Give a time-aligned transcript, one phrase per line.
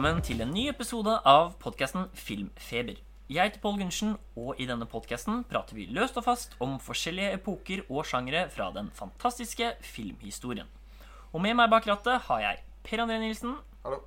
[0.00, 3.02] Velkommen til en ny episode av podkasten Filmfeber.
[3.28, 7.34] Jeg heter Pål Gundersen, og i denne podkasten prater vi løst og fast om forskjellige
[7.36, 10.70] epoker og sjangere fra den fantastiske filmhistorien.
[11.36, 13.98] Og med meg bak rattet har jeg Per André Nilsen Hallo.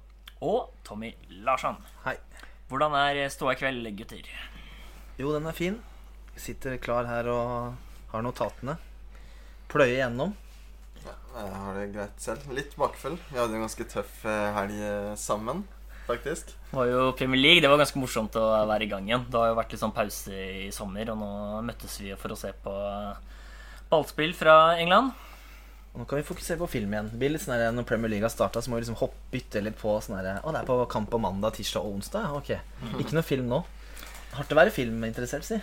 [0.42, 1.12] og Tommy
[1.46, 1.78] Larsson.
[2.08, 2.16] Hei.
[2.74, 4.34] Hvordan er ståa i kveld, gutter?
[5.22, 5.78] Jo, den er fin.
[6.34, 7.78] Sitter klar her og
[8.16, 8.80] har notatene.
[9.70, 10.34] Pløye gjennom.
[11.06, 12.50] Ja, jeg har det greit selv.
[12.50, 13.22] Litt bakfull.
[13.30, 15.68] Vi hadde en ganske tøff eh, helg eh, sammen,
[16.08, 16.54] faktisk.
[16.70, 17.62] Det var jo Premier League.
[17.64, 19.26] Det var ganske morsomt å være i gang igjen.
[19.30, 21.30] Det har jo vært litt sånn pause i sommer, og nå
[21.68, 22.74] møttes vi for å se på
[23.92, 25.14] ballspill fra England.
[25.94, 27.12] Og nå kan vi fokusere på film igjen.
[27.12, 29.20] Det blir litt sånn her, Når Premier League har starta, så må vi liksom hoppe,
[29.34, 32.34] bytte litt på sånn her Å, det er på kamp på mandag, tirsdag og onsdag?
[32.40, 32.56] Ok.
[32.98, 33.62] Ikke noe film nå.
[34.34, 35.60] Hardt å være filminteressert, si.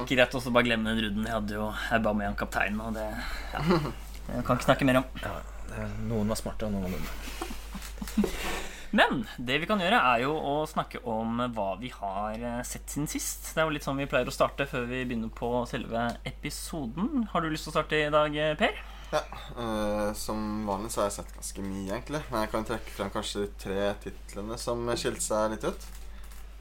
[0.00, 1.28] Ikke rett også bare glemme den ruden.
[1.28, 3.62] Jeg hadde jo Aubameyang kaptein, og det ja.
[4.30, 5.06] Jeg kan ikke snakke mer om.
[5.22, 8.58] Ja, noen var smarte, og noen var dumme.
[8.96, 12.90] Men det vi kan gjøre, er jo å snakke om hva vi har eh, sett
[12.90, 13.52] siden sist.
[13.54, 17.28] Det er jo litt sånn vi pleier å starte før vi begynner på selve episoden.
[17.30, 18.80] Har du lyst til å starte i dag, Per?
[19.10, 19.22] Ja,
[19.58, 22.22] øh, Som vanlig så har jeg sett ganske mye, egentlig.
[22.30, 25.90] Men jeg kan trekke frem kanskje de tre titlene som skilte seg litt ut.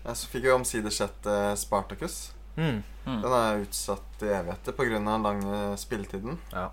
[0.05, 2.31] Jeg så fikk jo omsider sett eh, Spartacus.
[2.55, 2.81] Mm.
[3.05, 3.21] Mm.
[3.23, 4.97] Den er utsatt i evigheter pga.
[4.97, 6.39] den lange spilletiden.
[6.53, 6.69] Ja.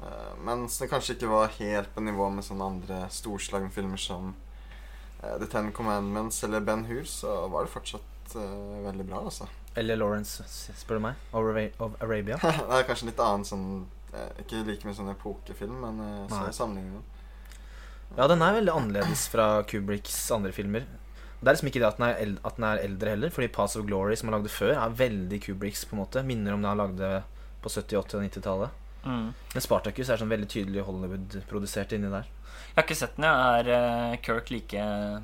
[0.00, 4.32] Eh, mens den kanskje ikke var helt på nivå med sånne andre storslagne filmer som
[4.32, 4.49] eh,
[5.20, 9.48] The Ten Commandments eller Ben Hur, så var det fortsatt uh, veldig bra, altså.
[9.78, 10.42] Eller Lawrence,
[10.74, 11.18] spør du meg.
[11.32, 12.38] Of Arabia.
[12.42, 13.66] det er kanskje litt annen sånn
[14.10, 16.54] eh, Ikke like mye sånn epokefilm, men uh, så Nei.
[16.56, 17.04] sammenligningen.
[18.16, 20.88] Ja, den er veldig annerledes fra Kubricks andre filmer.
[21.40, 23.52] Det er liksom ikke det at den er, eld at den er eldre heller, fordi
[23.54, 26.24] Pass of Glory, som han lagde før, er veldig Kubricks, på en måte.
[26.26, 27.12] Minner om det han lagde
[27.62, 28.79] på 70-, 80- og 90-tallet.
[29.04, 29.32] Mm.
[29.54, 32.26] Men Spartacus er sånn veldig tydelig Hollywood-produsert inni der.
[32.70, 33.24] Jeg har ikke sett den.
[33.24, 33.66] jeg.
[33.66, 33.70] Er
[34.12, 34.82] eh, Kirk like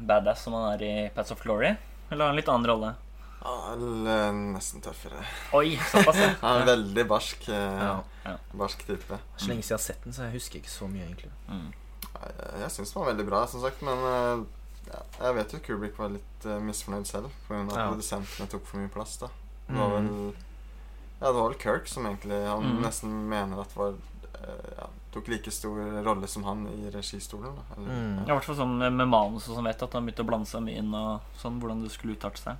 [0.08, 1.74] badass som han er i Pats of Glory?
[2.10, 2.94] Eller har han litt annen rolle?
[3.46, 3.76] Ja,
[4.34, 5.20] nesten tøffere.
[5.54, 6.32] Oi, såpass, ja.
[6.42, 8.02] Han er en veldig barsk, eh, Ja.
[8.24, 8.32] Ja.
[8.58, 9.18] barsk type.
[9.36, 11.30] Så lenge siden jeg har sett den, så jeg husker ikke så mye, egentlig.
[11.46, 11.68] Mm.
[12.16, 12.32] Jeg,
[12.64, 14.42] jeg syns den var veldig bra, som sagt, men eh,
[14.90, 17.60] ja, jeg vet jo Kubrick var litt uh, misfornøyd selv pga.
[17.68, 17.86] at Ja.
[17.92, 19.16] produsentene tok for mye plass.
[19.22, 19.30] da
[19.68, 20.34] Det var vel Mm.
[21.20, 22.82] Ja, det var vel Kirk som egentlig han Mm.
[22.82, 23.94] nesten mener at var
[24.34, 27.56] eh, ja, tok like stor rolle som han i registolen.
[27.56, 27.62] Da.
[27.76, 28.16] Eller, Mm.
[28.26, 30.28] Ja, I hvert fall sånn med manuset manus og sånn, vet at han begynte å
[30.28, 32.56] blande seg mye inn og sånn, hvordan det skulle uttale seg.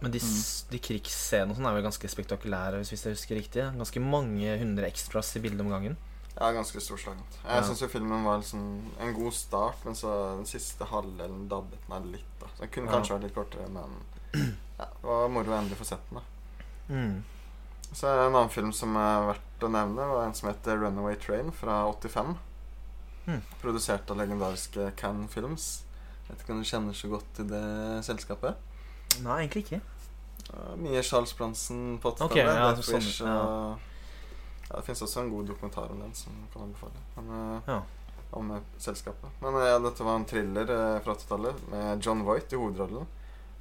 [0.00, 0.70] Men de, mm.
[0.70, 3.64] de krigsscenene og sånn er vel ganske spektakulære, hvis hvis jeg husker riktig.
[3.78, 5.96] Ganske mange hundre extras i bildet om gangen.
[6.40, 7.38] ja, ganske storslagent.
[7.44, 7.62] Jeg Ja.
[7.62, 12.06] syns jo filmen var liksom en god start, men så den siste halvdelen dabbet meg
[12.06, 12.40] litt.
[12.40, 12.92] da Så Den kunne Ja.
[12.98, 13.90] kanskje vært litt kortere, men
[14.78, 16.18] ja, det var moro å endelig få sett den.
[16.88, 17.22] da Mm.
[17.92, 20.76] Så er det En annen film som er verdt å nevne, var en som heter
[20.80, 22.36] 'Runaway Train' fra 85.
[23.26, 23.42] Hmm.
[23.60, 25.84] Produsert av legendariske Cannes Films.
[26.26, 27.64] Jeg vet ikke om du kjenner så godt til det
[28.04, 28.56] selskapet?
[29.22, 29.80] Nei, egentlig ikke.
[30.76, 32.30] Mye Charles Bronson på 80-tallet.
[32.30, 33.36] Okay, ja, det, sånn, ja.
[33.38, 33.78] og
[34.68, 37.04] ja, Det fins også en god dokumentar om den som kan anbefale.
[37.16, 37.82] Men, eh, Ja.
[38.32, 39.28] Om eh, selskapet.
[39.40, 40.66] Men ja, dette var en thriller
[41.04, 43.06] fra 80-tallet med John Voight i hovedrollen.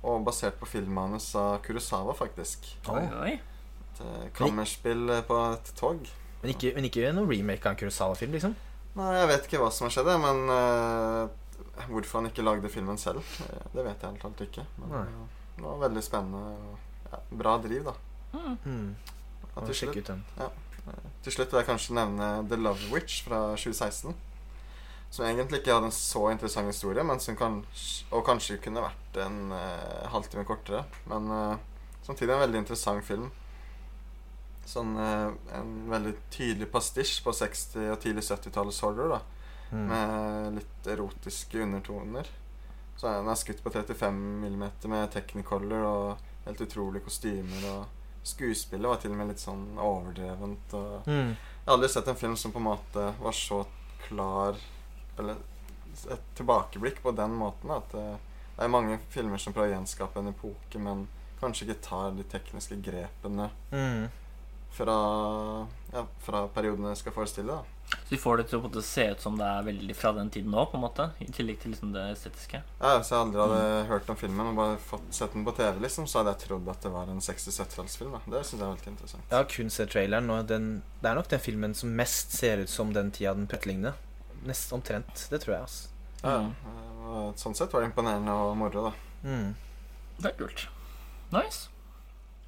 [0.03, 2.77] Og basert på filmmanus av Kurosawa, faktisk.
[2.87, 3.39] Oi, oi.
[4.01, 6.09] Et eh, kammerspill på et tog.
[6.41, 8.55] Men ikke, men ikke noe remake av en Kurosawa-film, liksom?
[8.97, 12.97] Nei, jeg vet ikke hva som har skjedd, men uh, hvorfor han ikke lagde filmen
[12.99, 14.65] selv, eh, det vet jeg helt talt ikke.
[14.81, 15.05] Men Nei.
[15.55, 17.95] det var veldig spennende og ja, bra driv, da.
[18.33, 18.57] Mm.
[18.65, 18.89] Mm.
[19.51, 20.25] Og til, slutt, ut den.
[21.23, 24.15] til slutt vil jeg kanskje nevne The Love Witch fra 2016.
[25.11, 29.19] Som egentlig ikke hadde en så interessant historie, men som kanskje, og kanskje kunne vært
[29.19, 30.85] en uh, halvtime kortere.
[31.11, 33.27] Men uh, samtidig en veldig interessant film.
[34.71, 39.09] Sånn eh, en veldig tydelig pastisj på 60- og tidlig 70-tallets horror.
[39.17, 39.21] da
[39.71, 39.85] Mm.
[39.87, 42.27] med litt erotiske undertoner.
[42.97, 47.63] Så Den er skutt på 35 mm med technicolor og helt utrolige kostymer.
[47.79, 47.85] Og
[48.27, 50.73] skuespillet var til og med litt sånn overdrevent.
[50.73, 51.29] Og Mm.
[51.31, 53.65] jeg har aldri sett en film som på en måte var så
[54.09, 54.55] klar
[55.17, 55.35] Eller
[56.09, 57.71] et tilbakeblikk på den måten.
[57.71, 58.17] At det,
[58.57, 61.07] det er mange filmer som prøver å gjenskape en epoke, men
[61.41, 64.09] kanskje ikke tar de tekniske grepene Mm.
[64.71, 67.51] Fra, ja, fra periodene det skal forestille.
[67.59, 69.65] da Så vi får det til å på en måte se ut som det er
[69.67, 72.61] veldig fra den tiden nå, på en måte, i tillegg til liksom det estetiske.
[72.79, 75.81] Ja, Hvis jeg aldri hadde hørt om filmen og bare fått sett den på TV,
[75.83, 78.15] liksom, så hadde jeg trodd at det var en 60-70-tallsfilm.
[78.31, 79.25] Det syns jeg er veldig interessant.
[79.29, 80.69] Jeg har kun sett traileren, og den,
[81.01, 83.99] det er nok den filmen som mest ser ut som den tida den etterligner.
[84.47, 85.27] Nesten omtrent.
[85.29, 85.87] Det tror jeg, altså.
[86.23, 86.53] Ja, Mm.
[87.11, 88.93] og Sånn sett var det imponerende og moro, da.
[89.27, 89.55] Mm.
[90.21, 90.67] Det er kult.
[91.33, 91.67] Nice.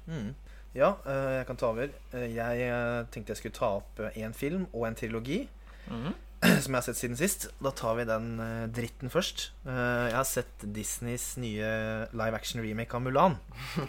[0.06, 0.34] Mm.
[0.74, 1.90] Ja, eh, jeg kan ta over.
[2.12, 5.44] Eh, Jeg eh, tenkte jeg skulle ta opp én film og en trilogi.
[5.90, 6.14] Mhm.
[6.60, 7.46] som jeg har sett siden sist.
[7.62, 8.34] Da tar vi den
[8.74, 9.46] dritten først.
[9.64, 11.70] Jeg har sett Disneys nye
[12.12, 13.38] live action remake av Mulan.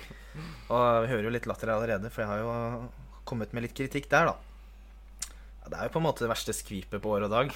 [0.71, 2.87] Og vi hører jo litt latter allerede, for jeg har jo
[3.27, 5.27] kommet med litt kritikk der, da.
[5.67, 7.51] Det er jo på en måte det verste skvipet på år og dag.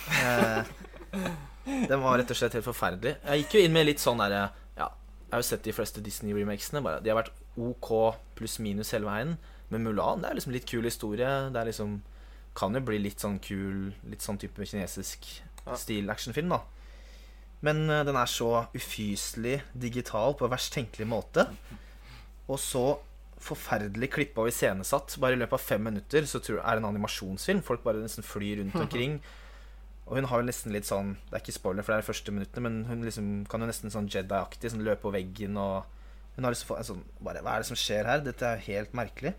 [1.89, 3.15] Den var rett og slett helt forferdelig.
[3.23, 4.49] Jeg gikk jo inn med litt sånn derre
[5.29, 6.81] jeg har jo sett de fleste Disney-remakesene.
[7.05, 7.89] De har vært OK
[8.39, 9.35] pluss minus hele veien.
[9.69, 11.29] Men Mulan det er liksom litt kul historie.
[11.53, 11.99] Det er liksom
[12.57, 15.27] kan jo bli litt sånn kul, litt sånn type kinesisk
[15.67, 15.75] Ja.
[15.77, 16.63] stil-actionfilm, da.
[17.61, 21.45] Men eh, den er så ufyselig digital på verst tenkelig måte.
[22.49, 22.97] Og så
[23.39, 25.13] forferdelig klippa og iscenesatt.
[25.21, 27.61] Bare i løpet av fem minutter så tror jeg er det en animasjonsfilm.
[27.63, 29.19] Folk bare nesten flyr rundt omkring.
[30.09, 32.09] Og hun har jo nesten litt sånn Det er ikke spoiler, for det er de
[32.09, 35.85] første minuttene, men hun liksom kan jo nesten sånn Jedi-aktig sånn løpe på veggen og
[36.35, 38.23] Hun har liksom fått en sånn bare, Hva er det som skjer her?
[38.25, 39.35] Dette er helt merkelig.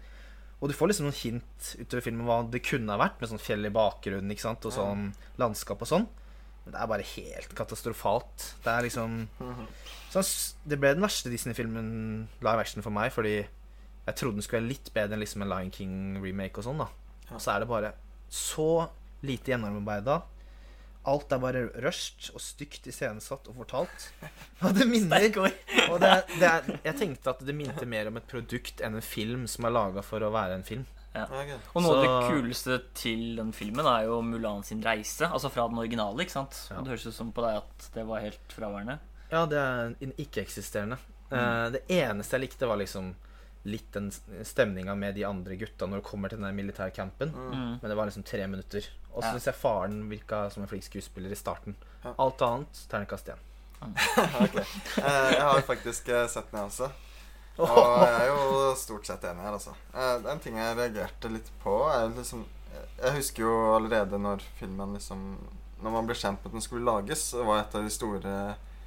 [0.61, 3.41] Og du får liksom noen hint utover filmen hva det kunne ha vært, med sånn
[3.41, 4.67] fjell i bakgrunnen ikke sant?
[4.69, 5.07] og sånn
[5.41, 6.05] landskap og sånn.
[6.67, 8.45] Men det er bare helt katastrofalt.
[8.61, 9.23] Det er liksom
[10.13, 10.23] så
[10.69, 11.89] Det ble den verste Disney-filmen
[12.45, 15.53] live action for meg, fordi jeg trodde den skulle være litt bedre enn liksom en
[15.55, 16.85] Lion King-remake og sånn.
[16.85, 16.91] da
[17.33, 17.95] Og så er det bare
[18.29, 18.69] så
[19.25, 20.21] lite gjennomarbeida.
[21.09, 24.09] Alt er bare rørst og stygt iscenesatt og fortalt.
[24.67, 25.25] Og det minner
[25.89, 29.05] og det, det er, Jeg tenkte at det minte mer om et produkt enn en
[29.05, 30.85] film som er laga for å være en film.
[31.15, 31.25] Ja.
[31.75, 35.27] Og noe av det kuleste til den filmen er jo Mulan sin reise.
[35.27, 36.61] Altså fra den originale, ikke sant?
[36.71, 36.83] Ja.
[36.85, 39.01] Det høres ut som på deg at det var helt fraværende.
[39.31, 41.01] Ja, det er ikke-eksisterende.
[41.31, 43.13] Eh, det eneste jeg likte, var liksom
[43.69, 44.09] litt den
[44.47, 47.35] stemninga med de andre gutta når det kommer til den militærcampen.
[47.35, 47.73] Mm.
[47.81, 48.87] Men det var liksom tre minutter.
[49.15, 49.33] Og så Ja.
[49.35, 51.75] syns jeg faren virka som en flink skuespiller i starten.
[52.17, 53.41] Alt annet terningkast én.
[54.45, 54.65] okay.
[55.01, 56.91] Eh, jeg har faktisk eh, sett den, jeg også.
[57.61, 59.73] Og jeg er jo stort sett enig her, altså.
[59.95, 62.45] Eh, en ting jeg reagerte litt på, er liksom
[63.01, 65.25] Jeg husker jo allerede når filmen liksom
[65.83, 68.35] Når man ble kjent med at den skulle lages, så var et av de store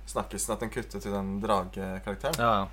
[0.08, 2.36] snakkisene at den kuttet til den dragekarakteren.
[2.38, 2.68] Ja, ja.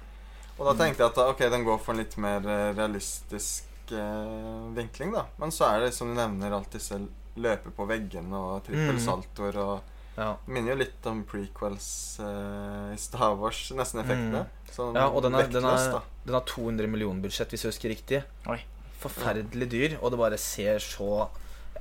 [0.58, 2.40] Og da tenkte jeg at ok, den går for en litt mer
[2.76, 5.22] realistisk eh, vinkling, da.
[5.40, 6.98] Men så er det, som du nevner, alt disse
[7.42, 10.34] løper på veggene og trippelsaltoer og ja.
[10.44, 11.90] det minner jo litt om prequels
[12.20, 14.44] eh, i Star Wars, nesten effektene.
[14.44, 14.96] Mm.
[14.98, 15.96] ja og den, den, vektløst,
[16.26, 18.22] den har 200 millioner budsjett, hvis jeg husker riktig.
[18.50, 18.58] Oi.
[19.00, 21.30] Forferdelig dyr, og det bare ser så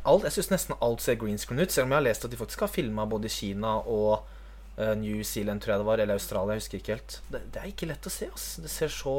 [0.07, 2.31] alt, Jeg syns nesten alt ser green screen ut, selv om jeg har lest at
[2.31, 4.29] de faktisk har filma både i Kina og
[4.95, 7.15] New Zealand, tror jeg det var, eller Australia, jeg husker ikke helt.
[7.33, 8.45] Det, det er ikke lett å se, ass.
[8.63, 9.15] Det ser så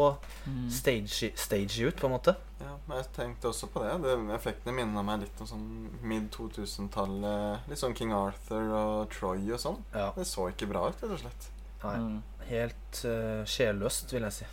[0.46, 0.70] Mm.
[0.72, 2.34] stagey, stagey ut, på en måte.
[2.60, 3.92] Ja, men jeg tenkte også på det.
[4.02, 5.66] det effektene minner meg litt om sånn
[6.02, 7.68] mid 2000-tallet.
[7.68, 9.78] Litt sånn King Arthur og Troy og sånn.
[9.94, 10.10] Ja.
[10.16, 11.50] Det så ikke bra ut, rett og slett.
[11.84, 12.22] Nei, Mm.
[12.50, 14.44] helt uh, sjelløst, vil jeg si.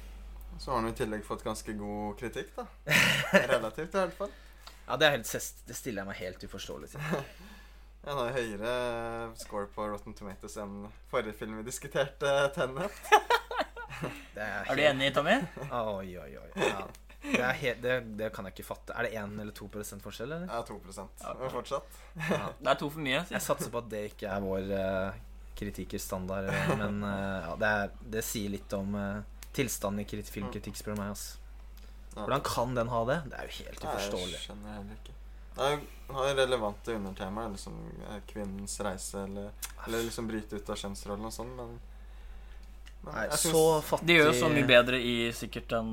[0.60, 2.66] Så har han i tillegg fått ganske god kritikk, da.
[3.56, 4.32] Relativt, i hvert fall.
[4.88, 7.02] Ja, det, er helt, det stiller jeg meg helt uforståelig til.
[8.08, 8.74] Den har høyere
[9.36, 13.02] score på Rotten Tomatoes enn forrige film vi diskuterte, Tenet.
[14.38, 15.34] Det er, Er du enig, Tommy?
[15.66, 16.48] Oi, oi, oi.
[16.62, 16.86] Ja.
[17.26, 18.94] Det, er helt, det, det kan jeg ikke fatte.
[18.96, 20.54] Er det 1 eller 2% forskjell, eller?
[20.54, 20.78] Ja, 2
[21.42, 21.98] Men fortsatt.
[22.30, 22.38] Ja.
[22.62, 23.24] Det er to for mye.
[23.34, 25.18] Jeg satser på at det ikke er vår uh,
[25.58, 26.48] kritikers standard,
[26.78, 31.02] men uh, ja, det, er, det sier litt om uh, tilstanden i filmkritikk, spør du
[31.02, 31.12] meg.
[31.18, 31.42] Altså.
[32.14, 33.20] Hvordan kan den ha det?
[33.34, 34.44] Det er jo helt Nei, jeg uforståelig.
[34.46, 35.17] skjønner heller ikke.
[35.58, 35.80] Det er
[36.14, 37.74] har relevante undertemaer, liksom
[38.10, 39.52] eh, kvinnens reise, eller,
[39.88, 41.74] eller liksom bryte ut av kjønnsrollen og sånn, men,
[43.02, 45.90] men Nei, synes, så fattig De gjør jo så mye bedre i sikkert den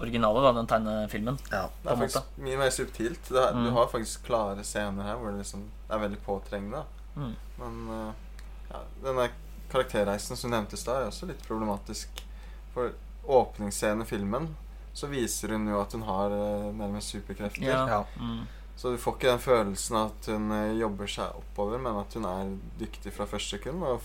[0.00, 1.40] originale, da, den tegnefilmen.
[1.50, 1.64] Ja.
[1.82, 3.30] det er faktisk mye mer subtilt.
[3.30, 3.64] Det er, Mm.
[3.64, 6.84] Du har faktisk klare scener her hvor det liksom er veldig påtrengende.
[7.16, 7.32] Mm.
[7.56, 8.12] Men eh,
[8.70, 9.30] ja, denne
[9.72, 12.22] karakterreisen som nevntes da, er også litt problematisk.
[12.74, 12.92] For
[13.24, 14.50] åpningsscenen i filmen
[14.96, 17.64] så viser hun jo at hun har eh, nærmest superkrefter.
[17.64, 17.80] Ja.
[17.88, 18.04] Ja.
[18.20, 18.44] Mm.
[18.76, 22.26] Så du får ikke den følelsen at hun eh, jobber seg oppover, men at hun
[22.28, 23.84] er dyktig fra første sekund.
[23.88, 24.04] Og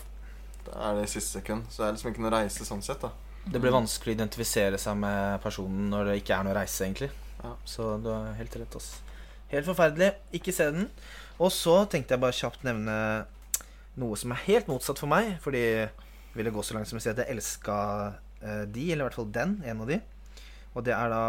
[0.66, 1.66] da er det i siste sekund.
[1.68, 3.12] Så det er liksom ikke noe reise sånn sett, da.
[3.42, 7.10] Det blir vanskelig å identifisere seg med personen når det ikke er noe reise, egentlig.
[7.42, 7.56] Ja.
[7.68, 8.76] Så du har helt rett.
[8.78, 8.94] Ass.
[9.52, 10.12] Helt forferdelig.
[10.38, 10.88] Ikke se den.
[11.42, 12.96] Og så tenkte jeg bare kjapt nevne
[14.00, 15.34] noe som er helt motsatt for meg.
[15.44, 15.90] Fordi jeg
[16.38, 17.76] ville gå så langt som å si at jeg elska
[18.40, 20.00] eh, de, eller i hvert fall den, en av de.
[20.72, 21.22] Og det er da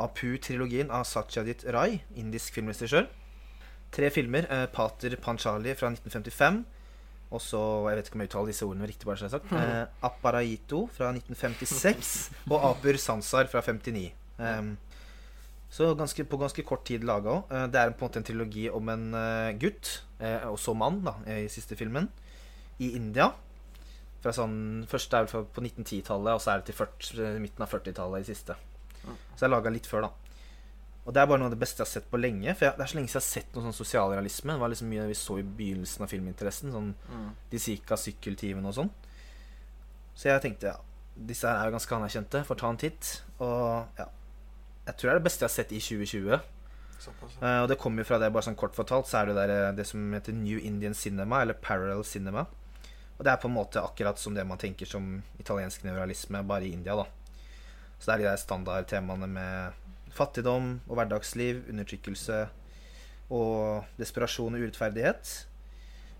[0.00, 3.10] Apu-trilogien av Satyajit Rai, indisk filmregissør.
[3.92, 4.48] Tre filmer.
[4.50, 6.62] Eh, Pater Panchali fra 1955.
[7.34, 7.60] Og så,
[7.90, 9.52] jeg vet ikke om jeg uttaler disse ordene riktig, bare som jeg har sagt.
[9.66, 12.16] Eh, Apparaito fra 1956
[12.48, 14.06] og Apur Sansar fra 59.
[14.38, 14.74] Eh,
[15.76, 17.50] så ganske, på ganske kort tid laga òg.
[17.52, 21.02] Eh, det er på en måte en trilogi om en eh, gutt, eh, også mann,
[21.04, 22.08] da, i siste filmen,
[22.78, 23.32] i India.
[24.22, 27.74] Fra sånn, Først er vel på 1910-tallet, og så er det til 40, midten av
[27.74, 28.56] 40-tallet i siste.
[29.36, 30.10] Så jeg laga litt før, da.
[31.06, 32.50] Og det er bare noe av det beste jeg har sett på lenge.
[32.56, 34.56] For jeg, det er så lenge siden jeg har sett noe sånn sosialrealisme.
[34.56, 36.72] Det var liksom mye vi så i begynnelsen av filminteressen.
[36.74, 37.28] Sånn Mm.
[37.52, 38.90] De Sica, sykkeltimene og sånn.
[40.16, 40.76] Så jeg tenkte ja,
[41.16, 42.42] disse her er jo ganske anerkjente.
[42.48, 43.22] Får ta en titt.
[43.38, 44.08] Og ja.
[44.86, 46.40] Jeg tror det er det beste jeg har sett i 2020.
[47.02, 47.46] Såpass, ja.
[47.46, 49.50] Eh, og det kommer jo fra det, bare sånn kort fortalt, så er det der,
[49.54, 52.46] eh, det som heter New Indian Cinema, eller Parallel Cinema.
[53.18, 56.64] Og det er på en måte akkurat som det man tenker som italiensk neuralisme, bare
[56.64, 57.04] i India, da.
[57.98, 59.82] Så det er de der standardtemaene med
[60.16, 62.46] fattigdom og hverdagsliv, undertrykkelse
[63.34, 65.32] og desperasjon og urettferdighet.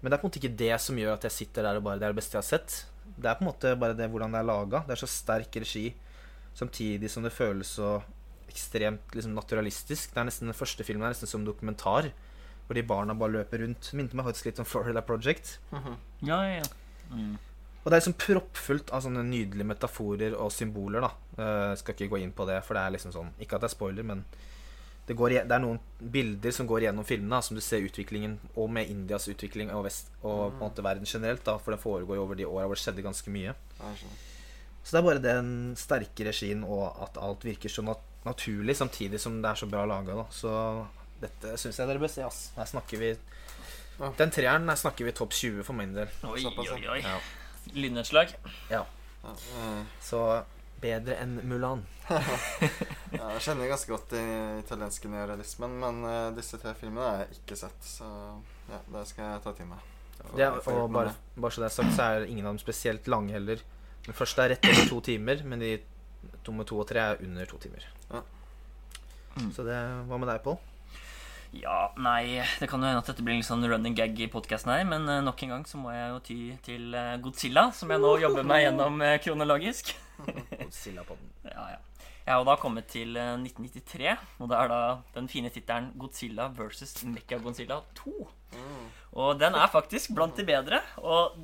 [0.01, 1.87] Men det er på en måte ikke det som gjør at jeg sitter der og
[1.87, 2.77] bare Det er det beste jeg har sett.
[3.17, 4.83] Det er på en måte bare det hvordan det er laga.
[4.87, 5.87] Det er så sterk regi,
[6.57, 7.97] samtidig som det føles så
[8.51, 10.13] ekstremt liksom, naturalistisk.
[10.13, 12.11] Det er nesten Den første filmen er nesten som dokumentar,
[12.67, 13.93] hvor de barna bare løper rundt.
[13.95, 15.59] Minte meg faktisk litt om Florida Project.
[16.23, 16.69] Ja, ja, ja.
[17.13, 17.37] Mm.
[17.87, 21.07] Og det er liksom proppfullt av sånne nydelige metaforer og symboler.
[21.07, 23.61] da Uh, skal ikke gå inn på det, for det er liksom sånn Ikke at
[23.61, 24.23] det er spoiler, men
[25.05, 28.71] det, går, det er noen bilder som går gjennom filmene, som du ser utviklingen, og
[28.73, 32.17] med Indias utvikling og, vest, og på en måte verden generelt, da, for den foregår
[32.17, 33.53] jo over de åra hvor det skjedde ganske mye.
[34.81, 39.21] Så det er bare den sterke regien og at alt virker så nat naturlig, samtidig
[39.21, 40.25] som det er så bra laga.
[40.33, 40.57] Så
[41.21, 42.25] dette syns jeg dere bør se.
[42.25, 43.17] ass Her snakker vi
[44.19, 46.09] Den treeren her snakker vi topp 20 for min del.
[46.25, 47.03] Oi, oi, oi.
[47.05, 47.21] Ja.
[47.75, 48.37] Lynnedslag.
[48.71, 48.85] ja.
[49.27, 50.21] Ja, eh, Så
[50.81, 51.83] bedre enn Mulan.
[52.11, 57.41] ja, jeg kjenner ganske godt den italienske neorealismen, men uh, disse tre filmene har jeg
[57.41, 58.07] ikke sett, så
[58.69, 59.93] ja, det skal jeg ta til meg.
[60.37, 63.35] Gjort og bare, bare så det er sagt, så er ingen av dem spesielt lange
[63.35, 63.65] heller.
[64.07, 65.73] Den første er rett over to timer, men de
[66.47, 67.85] nummer to og tre er under to timer.
[68.13, 68.23] Ja.
[69.37, 69.51] Mm.
[69.53, 69.77] Så det
[70.09, 70.57] Hva med deg, Pål?
[71.57, 74.73] Ja, nei Det kan jo hende at dette blir en sånn running gag i podkasten
[74.75, 77.93] her, men eh, nok en gang så må jeg jo ty til eh, Godzilla, som
[77.93, 79.95] jeg nå jobber meg gjennom eh, kronologisk.
[80.63, 81.31] Godzilla-podden.
[81.51, 81.83] Ja, ja.
[82.27, 84.81] Jeg har da kommet til eh, 1993, og det er da
[85.15, 88.15] den fine tittelen Godzilla versus Mechagodzilla 2.
[88.57, 88.87] Mm.
[89.23, 90.81] Og den er faktisk blant de bedre.
[90.99, 91.37] Og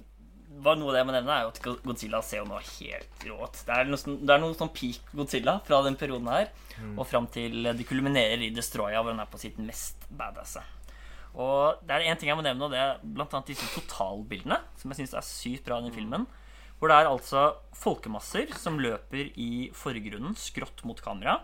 [0.62, 3.24] bare noe av det jeg må nevne, er jo at Godzilla ser jo nå helt
[3.28, 3.62] rå ut.
[3.66, 6.50] Det er noe, sånn- det er noe sånn peak Godzilla fra den perioden her,
[6.98, 10.62] og fram til de kulminerer i Destroya, hvor han er på sitt mest badasse.
[11.34, 14.58] Og det er én ting jeg må nevne, og det er blant annet disse totalbildene,
[14.76, 16.26] som jeg syns er sykt bra i den filmen.
[16.78, 17.42] Hvor det er altså
[17.78, 21.38] folkemasser som løper i forgrunnen, skrått mot kamera.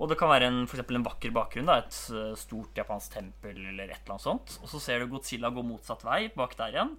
[0.00, 3.58] Og det kan være en, for en vakker bakgrunn, da, et eh, stort japansk tempel
[3.58, 4.54] eller et eller annet sånt.
[4.64, 6.94] Og så ser du Godzilla gå motsatt vei bak der igjen.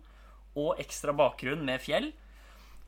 [0.60, 2.12] Og ekstra bakgrunn med fjell.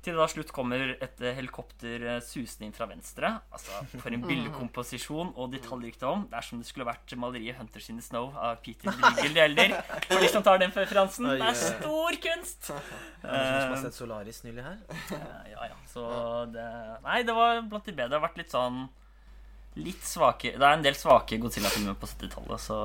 [0.03, 3.29] Til det da slutt kommer et eh, helikopter eh, susende inn fra venstre.
[3.55, 6.25] Altså, For en bildekomposisjon og detaljrikdom.
[6.27, 9.77] Det er som det skulle vært maleriet 'Hunters in the Snow' av Peter Bruegel Gjelder.
[10.09, 11.29] For de som tar den referansen.
[11.31, 12.73] Det er stor kunst!
[12.73, 14.77] Er det noen som har sett Solaris nylig her?
[14.91, 15.79] Eh, Ja, ja.
[15.87, 16.03] Så
[16.51, 16.67] det
[17.07, 18.09] Nei, det var blant de bedre.
[18.11, 18.89] Det har vært litt sånn
[19.75, 22.75] Litt svake Det er en del svake Godzilla-filmer på 70-tallet, så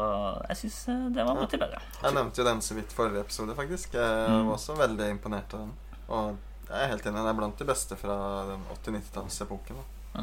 [0.49, 0.79] jeg syns
[1.13, 1.83] det var mye til bedre.
[2.03, 3.93] Jeg nevnte jo den så vidt forrige episode, faktisk.
[3.99, 4.47] Jeg Mm.
[4.49, 5.73] var også veldig imponert av den.
[6.09, 6.39] Og
[6.71, 8.17] jeg er helt enig, den er blant de beste fra
[8.49, 9.77] den 80-90-tallsepoken.
[10.15, 10.23] da.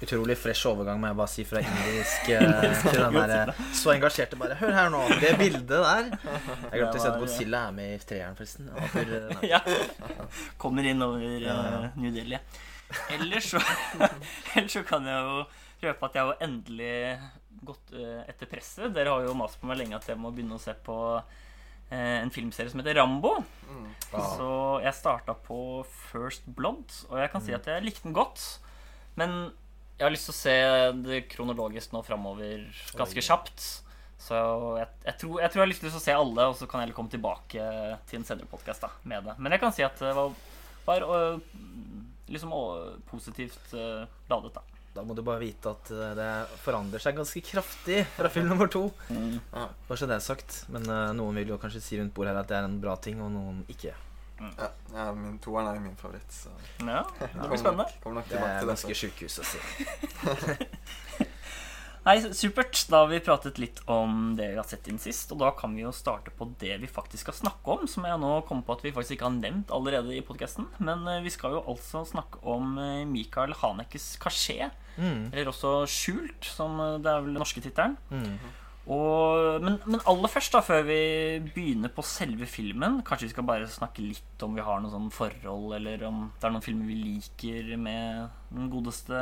[0.00, 3.90] Utrolig fresh overgang, må jeg bare si, fra indisk eh, til den der eh, Så
[3.90, 6.04] engasjerte bare Hør her nå, det bildet der.
[6.70, 8.68] Jeg glemte å si at Godzilla er med i treeren, forresten.
[8.94, 9.50] Eh, nei.
[9.50, 9.58] ja.
[10.56, 11.80] Kommer inn over Ja, ja.
[11.88, 12.38] eh, New Delhi.
[13.10, 13.60] Ellers så,
[14.56, 15.42] ellers så kan jeg jo
[15.82, 16.94] røpe at jeg har endelig
[17.66, 18.92] gått eh, etter presset.
[18.94, 22.18] Dere har jo mast på meg lenge at jeg må begynne å se på eh,
[22.18, 23.36] en filmserie som heter Rambo.
[23.68, 23.88] Mm.
[24.12, 24.30] Ah.
[24.36, 24.50] Så
[24.84, 25.60] jeg starta på
[26.10, 28.44] First Blood, og jeg kan si at jeg likte den godt.
[29.18, 29.50] Men
[29.98, 30.56] jeg har lyst til å se
[31.08, 32.68] det kronologisk nå framover
[32.98, 33.66] ganske kjapt.
[34.18, 34.38] Så
[34.78, 36.80] jeg, jeg, tror, jeg tror jeg har lyst til å se alle, og så kan
[36.80, 37.66] jeg heller komme tilbake
[38.10, 39.36] til en senere podkast med det.
[39.38, 40.34] Men jeg kan si at det var,
[40.86, 41.38] var øh,
[42.30, 42.54] liksom
[43.10, 43.74] positivt
[44.30, 44.77] ladet, da.
[44.98, 46.28] Da må du bare vite at eh, det
[46.64, 48.88] forandrer seg ganske kraftig fra film nummer to.
[49.14, 49.68] Ja.
[49.86, 50.64] Bare så det er sagt.
[50.74, 52.96] Men uh, noen vil jo kanskje si rundt bordet her at det er en bra
[52.98, 53.94] ting, og noen ikke.
[54.38, 56.30] Ja, ja, min toeren er jo min favoritt.
[56.34, 56.50] Så
[56.86, 57.86] Ja, det blir spennende.
[57.86, 59.62] nok- Kommer nok Det er ganske sjukehus å si.
[62.08, 62.78] Nei, supert.
[62.88, 65.28] Da har vi pratet litt om det vi har sett inn sist.
[65.34, 68.20] Og da kan vi jo starte på det vi faktisk skal snakke om, som jeg
[68.22, 70.70] nå kom på at vi faktisk ikke har nevnt allerede i podkasten.
[70.80, 75.28] Men eh, vi skal jo altså snakke om eh, Michael Hanekes Kasjé, Mm.
[75.30, 77.92] eller også Skjult, som eh, det er vel den norske tittelen.
[78.10, 78.32] Mm.
[78.90, 80.96] Og, men, men aller først, da, før vi
[81.52, 85.10] begynner på selve filmen Kanskje vi skal bare snakke litt om vi har noe sånn
[85.12, 89.20] forhold, eller om det er noen filmer vi liker med den godeste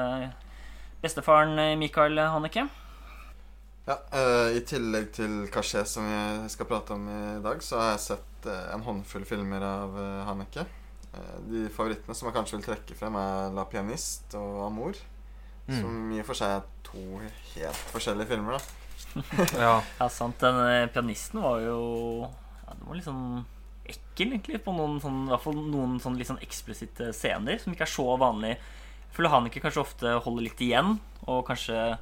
[1.03, 2.69] bestefaren Mikael Michael Haneke.
[3.87, 7.93] Ja, eh, I tillegg til Caché, som vi skal prate om i dag, så har
[7.93, 10.65] jeg sett eh, en håndfull filmer av uh, Haneke.
[11.17, 14.99] Eh, de favorittene som jeg kanskje vil trekke frem, er La Pianist og Amour.
[15.67, 15.77] Mm.
[15.79, 17.21] Som i og for seg er to
[17.55, 18.59] helt forskjellige filmer.
[18.59, 18.83] da
[19.67, 19.77] Ja.
[20.01, 20.41] Ja, sant.
[20.43, 21.79] Den eh, pianisten var jo
[22.27, 23.45] ja, Den var litt sånn
[23.87, 27.75] ekkel, egentlig, på noen sånn, i hvert fall noen sånn litt sånn eksplisitte scener som
[27.75, 28.57] ikke er så vanlig.
[29.17, 31.97] Føler han ikke kanskje ofte holder litt igjen, og kanskje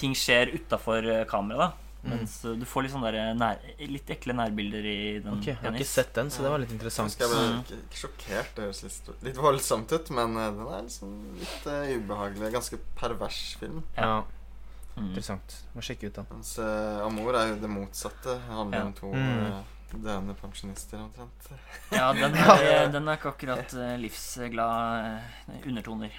[0.00, 1.72] ting skjer utafor kamera, da.
[2.02, 2.56] Mens mm.
[2.58, 5.86] du får litt sånn der nær, litt ekle nærbilder i den Okay, Jeg har ikke
[5.86, 7.14] sett den, så det var litt interessant.
[7.14, 7.60] jeg ble Mm.
[7.62, 8.48] ikke, ikke sjokkert.
[8.56, 12.50] Det høres litt, litt voldsomt ut, men eh, den er liksom litt uh, ubehagelig.
[12.56, 13.84] Ganske pervers film.
[13.96, 14.24] Ja,
[14.96, 15.06] Mm.
[15.08, 15.54] interessant.
[15.76, 16.24] Må sjekke ut da.
[16.34, 18.34] Mens uh, Amor er jo det motsatte.
[18.34, 18.84] Det handler Ja.
[18.84, 19.46] om to Mm.
[19.46, 19.62] eh,
[19.94, 21.48] døende pensjonister, omtrent.
[21.92, 25.06] Ja, den er, den er ikke akkurat uh, livsglad
[25.54, 26.10] eh, undertoner.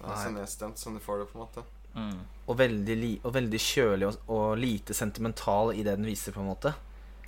[0.00, 0.40] Det så Nei.
[0.40, 1.64] nedstemt som du får det, på en måte.
[1.94, 2.20] Mm.
[2.46, 6.40] Og veldig, li og veldig kjølig og, og lite sentimental i det den viser, på
[6.40, 6.72] en måte.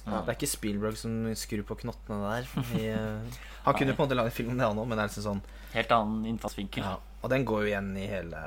[0.02, 0.22] Ja.
[0.24, 2.48] Det er ikke Spielberg som skrur på knottene der.
[2.80, 5.04] I, eh, han kunne på en måte lage film om det, han òg, men det
[5.04, 6.84] er liksom sånn Helt annen innfallsvinkel.
[6.84, 6.98] ja.
[7.22, 8.38] Og den går jo igjen i hele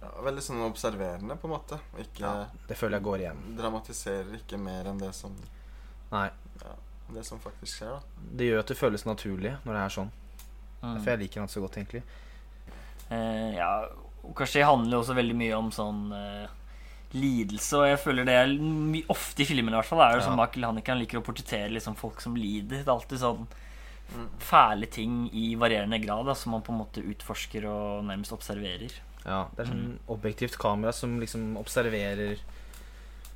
[0.00, 1.76] Ja, veldig sånn observerende, på en måte.
[2.00, 3.42] Ikke Ja, det føler jeg går igjen.
[3.58, 5.34] dramatiserer ikke mer enn det som,
[6.12, 6.30] Nei.
[7.12, 8.24] det som faktisk skjer, da.
[8.38, 10.10] Det gjør at det føles naturlig når det er sånn.
[10.80, 10.96] Mm.
[11.02, 12.02] For jeg liker den så godt, egentlig.
[13.10, 13.88] Eh, ja,
[14.36, 16.48] kanskje det handler jo også veldig mye om sånn eh,
[17.14, 20.20] lidelse, og jeg føler det er my ofte i filmene i hvert fall, er jo
[20.20, 20.26] Ja.
[20.28, 22.82] sånn Michael Haneke han liker å portrettere liksom folk som lider.
[22.84, 23.46] Det er alltid sånn
[24.08, 24.28] Mm.
[24.40, 28.90] fæle ting i varierende grad da, som man på en måte utforsker og nærmest observerer.
[29.26, 29.98] Ja, Det er sånn Mm.
[30.08, 32.38] objektivt kamera som liksom observerer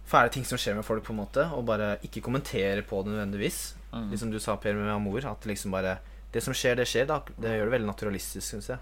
[0.06, 3.12] fæle ting som skjer med folk, på en måte, og bare ikke kommenterer på det
[3.12, 3.74] nødvendigvis.
[3.92, 4.10] Mm.
[4.10, 5.98] Liksom du sa, Per, med Amor, at liksom bare
[6.32, 7.06] Det som skjer, det skjer.
[7.06, 8.78] da Det gjør det veldig naturalistisk, syns jeg.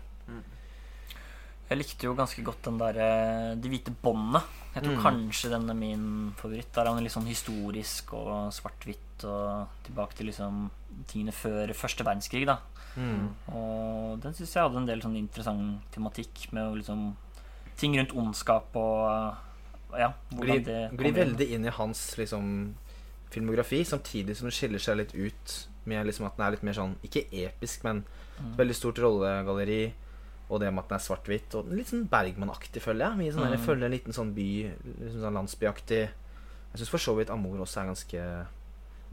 [1.71, 4.43] Jeg likte jo ganske godt den der eh, De hvite båndene.
[4.75, 5.03] Jeg tror Mm.
[5.03, 6.73] kanskje den er min favoritt.
[6.75, 10.71] Der er han litt sånn historisk og svart-hvitt og tilbake til liksom
[11.11, 12.59] tingene før første verdenskrig, da.
[12.97, 13.29] Mm.
[13.55, 17.17] Og den syns jeg hadde en del sånn interessant tematikk med liksom
[17.77, 19.37] ting rundt ondskap og
[19.99, 22.75] ja, hvordan det glir veldig inn i hans liksom
[23.31, 25.57] filmografi, samtidig som den skiller seg litt ut
[25.87, 28.05] med liksom at den er litt mer sånn Ikke episk, men
[28.41, 28.55] Mm.
[28.57, 29.93] veldig stort rollegalleri.
[30.51, 31.55] Og det med at den er svart-hvitt.
[31.59, 33.19] Og litt sånn Bergman-aktig, føler jeg.
[33.21, 33.53] Mye sånn mm.
[33.55, 36.01] jeg føler en liten sånn by liksom sånn landsbyaktig.
[36.71, 38.25] Jeg syns for så vidt Amor også er ganske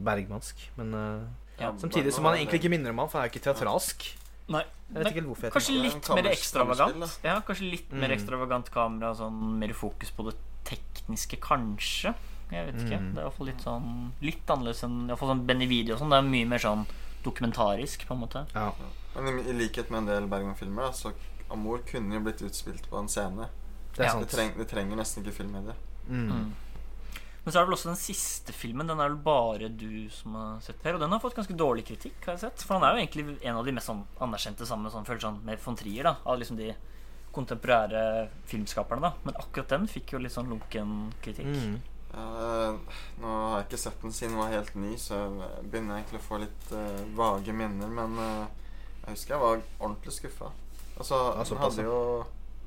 [0.08, 0.64] bergmansk.
[0.78, 3.36] Men uh, Ja, samtidig som man egentlig ikke minner om han, for han er jo
[3.36, 4.08] ikke teatralsk.
[4.48, 4.64] Nei.
[4.88, 7.16] Jeg vet ikke helt hvorfor jeg Kanskje litt mer ekstravagant.
[7.26, 8.16] Ja, kanskje litt mer Mm.
[8.16, 12.14] ekstravagant kamera, sånn mer fokus på det tekniske, kanskje.
[12.48, 12.96] Jeg vet ikke.
[12.96, 13.10] Mm.
[13.12, 13.88] Det er i hvert fall litt sånn
[14.24, 16.14] Litt annerledes enn i hvert fall sånn Benny Video og sånn.
[16.14, 16.86] Det er mye mer sånn
[17.28, 18.44] dokumentarisk, på en måte.
[18.54, 18.72] Ja.
[19.16, 21.12] Men i, i likhet med en del Bergman-filmer, så
[21.50, 23.48] Amor kunne jo blitt utspilt på en scene.
[23.94, 24.18] Det er Ja.
[24.20, 25.74] Det, treng, det trenger nesten ikke filmmedie.
[26.08, 26.26] Mm.
[26.28, 26.50] Mm.
[27.44, 28.86] Men så er det vel også den siste filmen.
[28.90, 30.98] Den er vel bare du som har sett, Per.
[30.98, 32.64] Og den har fått ganske dårlig kritikk, har jeg sett.
[32.66, 35.38] For han er jo egentlig en av de mest sånn anerkjente sammen sånn, føler sånn,
[35.46, 36.16] med von Trier, da.
[36.28, 36.74] Av liksom de
[37.32, 38.02] kontemporære
[38.50, 39.14] filmskaperne, da.
[39.24, 41.54] Men akkurat den fikk jo litt sånn lunken kritikk.
[41.54, 41.78] Mm.
[42.14, 42.24] Ja,
[42.68, 42.78] eh,
[43.20, 46.20] nå har jeg ikke sett den siden den var helt ny, så jeg begynner egentlig
[46.22, 47.90] å få litt uh, vage minner.
[47.92, 48.46] Men uh,
[49.04, 50.50] jeg husker jeg var ordentlig skuffa.
[50.98, 52.00] Altså, Ja, den hadde jo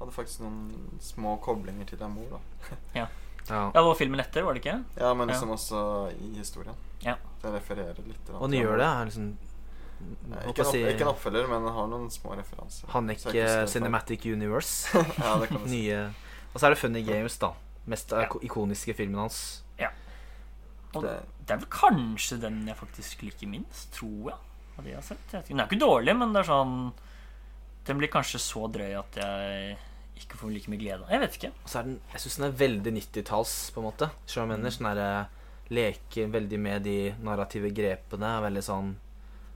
[0.01, 2.39] hadde faktisk noen små koblinger til Amor, da.
[3.01, 3.07] Ja.
[3.49, 4.75] Ja, det var filmen etter, var det ikke?
[5.01, 5.33] Ja, men Ja.
[5.33, 5.79] liksom også
[6.13, 6.75] i historien.
[7.01, 7.15] Ja.
[7.41, 8.29] Det refererer litt.
[8.37, 8.85] Og den gjør det.
[8.85, 9.31] Er liksom
[10.49, 12.87] Ikke, si ikke en oppfølger, men den har noen små referanser.
[12.87, 14.87] Ta- Cinematic Universe.
[15.17, 15.81] ja, det kan du si.
[15.81, 16.13] Nye
[16.53, 17.51] Og så er det Funny Games, da.
[17.87, 18.25] Mest Ja.
[18.27, 19.63] iko- ikoniske filmen hans.
[20.93, 21.11] Og det,
[21.47, 24.37] Det- er vel kanskje den jeg faktisk liker minst, tror jeg.
[24.77, 25.47] Av de jeg har sett.
[25.47, 26.93] Den er ikke dårlig, men det er sånn
[27.85, 29.77] Den blir kanskje så drøy at jeg
[30.17, 31.09] ikke får like mye glede.
[31.09, 31.47] Jeg vet ikke.
[31.63, 34.11] Og så er den Jeg syns den er veldig 90-talls, på en måte.
[34.27, 34.69] Sjøl mener?
[34.69, 35.27] Sånn derre
[35.71, 38.41] Leker veldig med de narrative grepene.
[38.43, 38.95] Veldig sånn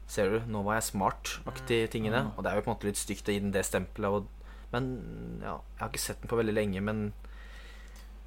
[0.08, 2.24] Ser du, nå var jeg smart-aktig tingene.
[2.32, 2.38] Mm.
[2.38, 4.06] Og det er jo på en måte litt stygt å gi den det stempelet.
[4.06, 4.28] Og,
[4.72, 7.14] men ja, jeg har ikke sett den på veldig lenge, men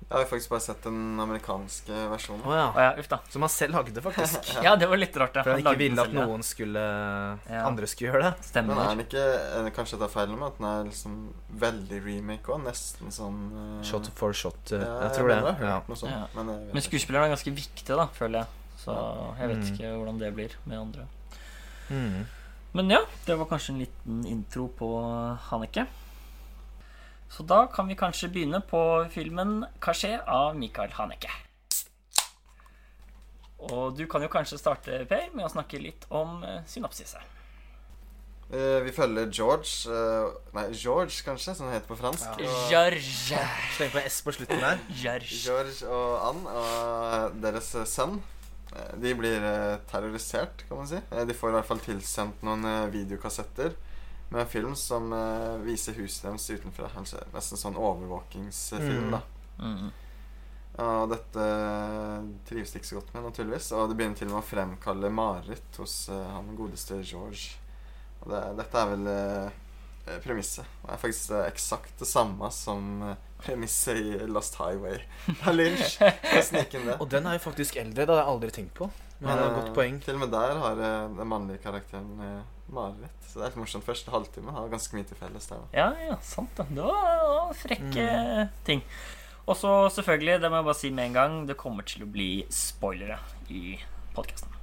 [0.08, 2.40] Jeg har faktisk bare sett den amerikanske versjonen.
[2.48, 2.68] Oh, ja.
[2.72, 3.18] Oh, ja, uff da.
[3.28, 4.54] Som han selv lagde, faktisk.
[4.64, 5.34] Ja, det var litt rart.
[5.36, 5.42] ja.
[5.44, 6.84] For han han ikke ville at selv, noen skulle
[7.52, 7.60] Ja.
[7.68, 8.46] andre skulle gjøre det.
[8.48, 8.72] Stemmer.
[8.74, 9.24] Men er den ikke
[9.58, 11.18] er det Kanskje jeg tar feil, med at den er liksom
[11.66, 12.64] veldig remake òg?
[12.64, 13.82] Nesten sånn uh...
[13.84, 14.72] Shot for shot.
[14.72, 15.38] uh, ja, jeg tror det.
[15.44, 15.76] jeg Ja.
[15.86, 16.24] noe sånt, Ja.
[16.38, 16.86] men Men ikke.
[16.88, 18.46] skuespilleren er ganske viktig, da, føler jeg.
[18.80, 18.96] Så
[19.42, 19.70] jeg vet Mm.
[19.74, 21.06] ikke hvordan det blir med andre.
[21.90, 22.24] Mm.
[22.72, 24.88] Men ja, det var kanskje en liten intro på
[25.50, 25.84] Hanneke.
[27.28, 28.80] Så da kan vi kanskje begynne på
[29.12, 31.30] filmen 'Kasjé' av Michael Haneke.
[33.58, 37.34] Og du kan jo kanskje starte, Per, med å snakke litt om eh, synopsiset.
[38.52, 42.38] Eh, Vi følger George eh, Nei, George, kanskje, som det heter på fransk.
[42.38, 42.46] Ja.
[42.48, 43.42] Og George.
[43.76, 44.78] Sleng på S på slutten der.
[45.02, 45.40] George.
[45.42, 48.22] George og Ann og deres sønn
[49.02, 49.42] De blir
[49.90, 50.98] terrorisert, kan man si.
[51.10, 53.72] De får i hvert fall tilsendt noen videokassetter
[54.28, 56.90] med en film som uh, viser huset deres utenfra.
[56.94, 59.14] Kanskje nesten sånn overvåkingsfilm, Mm.
[59.16, 59.22] da.
[59.64, 59.88] Mm.
[60.78, 61.44] Og dette
[62.46, 63.72] trives de ikke så godt med, naturligvis.
[63.74, 67.56] Og det begynner til og med å fremkalle mareritt hos uh, han godeste George.
[68.22, 70.68] Og det, dette er vel uh, premisset.
[70.84, 75.00] Det er faktisk uh, eksakt det samme som uh, premisset i Lost Highway
[75.48, 75.98] av Lynch.
[77.00, 78.04] Og den er jo faktisk eldre.
[78.04, 78.90] Det hadde jeg aldri tenkt på.
[79.18, 79.98] Men det er et eh, godt poeng.
[80.04, 82.20] Til og med der har den mannlige karakteren
[82.74, 83.28] mareritt.
[83.28, 83.86] Så det er litt morsomt.
[83.86, 85.64] Første halvtime har ganske mye til felles der.
[85.76, 86.68] Ja, ja, sant det.
[86.74, 88.08] Det var, det var frekke
[88.68, 88.84] ting.
[89.48, 92.10] Og så selvfølgelig, det må jeg bare si med en gang, det kommer til å
[92.12, 93.78] bli spoilere i
[94.16, 94.58] podkasten.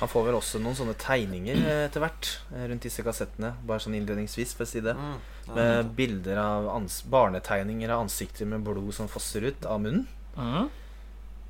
[0.00, 3.52] Han får vel også noen sånne tegninger eh, etter hvert eh, rundt disse kassettene.
[3.66, 4.94] Bare sånn innledningsvis, for å si det.
[4.98, 5.12] Mm,
[5.46, 10.08] ja, Med bilder av ans barnetegninger av ansikter med blod som fosser ut av munnen.
[10.34, 10.66] Mm.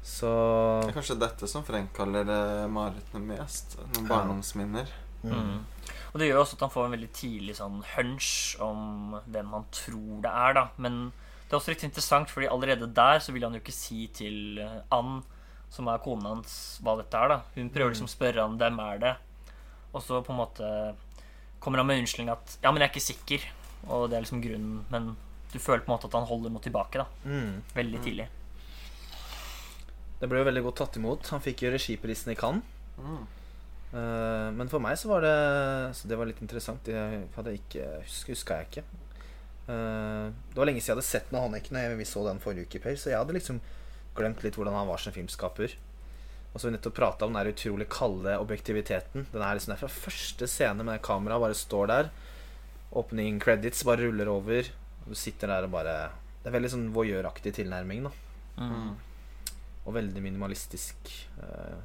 [0.05, 0.31] Så
[0.85, 3.79] Det er kanskje dette som fremkaller eh, marerittene mest.
[3.95, 4.91] Noen barndomsminner.
[5.25, 5.63] Mm.
[6.13, 9.65] Og det gjør også at han får en veldig tidlig sånn hunch om hvem han
[9.73, 10.67] tror det er, da.
[10.77, 14.05] Men det er også litt interessant, fordi allerede der så vil han jo ikke si
[14.13, 15.23] til eh, Ann,
[15.73, 17.41] som er kona hans, hva dette er, da.
[17.57, 19.17] Hun prøver liksom å spørre han hvem er det,
[19.95, 20.71] og så på en måte
[21.65, 23.45] kommer han med unnskyldning at ja, men jeg er ikke sikker,
[23.89, 25.15] og det er liksom grunnen, men
[25.55, 27.07] du føler på en måte at han holder noe tilbake, da.
[27.25, 27.77] mm.
[27.79, 28.27] Veldig tidlig.
[30.21, 31.31] Det ble jo veldig godt tatt imot.
[31.35, 32.67] Han fikk jo regiprisen i Cannes.
[32.99, 33.25] Mm.
[33.95, 35.35] Eh, men for meg så var det
[35.95, 36.83] Så det var litt interessant.
[36.87, 37.89] Det hadde ikke
[38.31, 38.85] huska jeg ikke.
[39.65, 42.69] Eh, det var lenge siden jeg hadde sett noe Haneke når vi så den forrige
[42.69, 43.63] uke, Per, så jeg hadde liksom
[44.15, 45.75] glemt litt hvordan han var som filmskaper.
[46.53, 49.27] Og så har vi nettopp prata om den der utrolig kalde objektiviteten.
[49.33, 52.13] Den er liksom der fra første scene med kameraet bare står der.
[52.95, 54.69] Opening credits bare ruller over.
[55.03, 55.97] Og du sitter der og bare
[56.45, 58.13] Det er veldig sånn voyeuraktig tilnærming, da.
[58.61, 58.95] Mm.
[59.85, 61.11] Og veldig minimalistisk.
[61.43, 61.83] eh,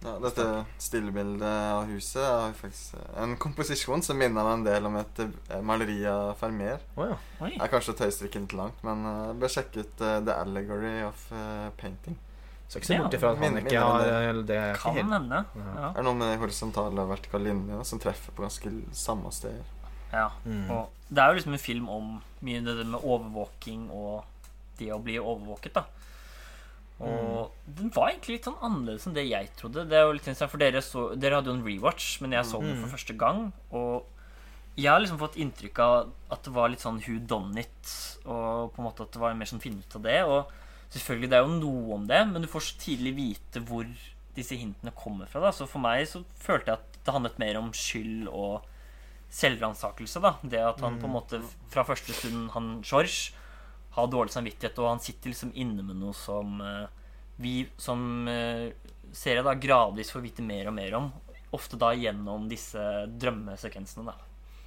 [0.00, 0.44] Ja, dette
[0.80, 5.20] stillebildet av huset er faktisk eh, en komposisjon som minner meg en del om et
[5.20, 6.80] eh, maleri av Fermer.
[6.96, 7.18] Oh, ja.
[7.42, 10.38] Det er kanskje å tøye strikken litt langt, men jeg bør sjekke ut uh, The
[10.40, 12.16] Allegory of uh, Painting.
[12.70, 14.46] Skal ikke se bort ifra at han ikke har det.
[14.48, 15.42] Det Kan helt nevne.
[15.58, 15.68] Ja.
[15.68, 15.92] Ja.
[15.92, 19.68] Det er noe med horisontale og vertikale linjer som treffer på ganske samme steder.
[20.14, 20.30] ja.
[20.46, 20.68] Mm.
[20.70, 22.12] Og det er jo liksom en film om
[22.46, 24.22] mye det med overvåking og
[24.78, 25.84] det å bli overvåket, da.
[27.00, 29.86] Og den var egentlig litt sånn annerledes enn det jeg trodde.
[29.88, 32.44] Det er jo litt interessant, for Dere, så, dere hadde jo en rewatch, men jeg
[32.44, 32.82] så den Mm.
[32.82, 33.52] for første gang.
[33.72, 34.04] Og
[34.76, 38.72] jeg har liksom fått inntrykk av at det var litt sånn who done it, og
[38.74, 40.24] på en måte at det var mer sånn finne ut av det.
[40.24, 40.46] Og
[40.92, 43.86] selvfølgelig, det er jo noe om det, men du får så tidlig vite hvor
[44.36, 45.40] disse hintene kommer fra.
[45.40, 48.62] da Så for meg så følte jeg at det handlet mer om skyld og
[49.30, 50.20] selvransakelse.
[50.20, 53.32] da Det at han på en måte fra første stund han George
[53.96, 56.86] har dårlig samvittighet, og han sitter liksom inne med noe som eh,
[57.40, 58.68] vi som uh,
[59.10, 61.08] jeg da gradvis får vite mer og mer om.
[61.56, 64.14] Ofte da gjennom disse drømmesekvensene, da.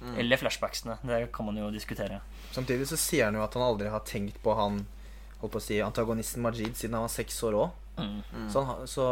[0.02, 0.18] Mm.
[0.20, 0.98] Eller flashbacksene.
[1.06, 2.18] Det kan man jo diskutere.
[2.52, 4.84] Samtidig så sier han jo at han aldri har tenkt på han
[5.40, 7.80] Holdt på å si antagonisten Majid siden han var seks år òg.
[7.98, 8.20] Mm.
[8.22, 8.44] Mm.
[8.48, 9.06] Så, så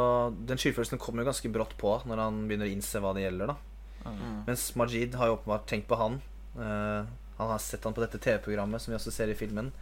[0.49, 3.53] den skyldfølelsen kommer jo ganske brått på når han begynner å innse hva det gjelder.
[3.53, 3.57] da
[4.05, 4.43] Mm.
[4.47, 6.21] Mens Majid har jo åpenbart tenkt på han.
[6.57, 9.73] Uh, han har sett han på dette TV-programmet, som vi også ser i filmen.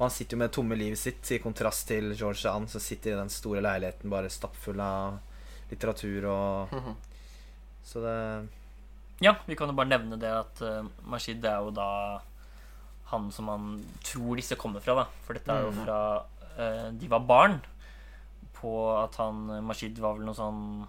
[0.00, 2.80] Og han sitter jo med det tomme livet sitt, i kontrast til George Ann, som
[2.80, 5.18] sitter i den store leiligheten bare stappfull av
[5.70, 6.96] litteratur og Mhm.
[7.84, 8.48] Så det
[9.20, 12.20] Ja, vi kan jo bare nevne det at uh, Mashid er jo da
[13.10, 15.04] han som man tror disse kommer fra, da.
[15.26, 15.84] For dette er jo Mhm.
[15.84, 16.24] fra
[16.58, 17.60] uh, De var barn.
[18.54, 20.86] På at han eh, Mashid var vel noe sånn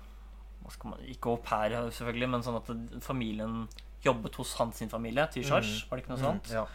[0.64, 3.68] hva skal man, Ikke au pair, selvfølgelig, men sånn at familien
[4.04, 5.84] jobbet hos hans sin familie, Tishars.
[5.86, 5.90] Mhm.
[5.90, 6.48] Var det ikke noe sånt?
[6.50, 6.66] Mm, ja.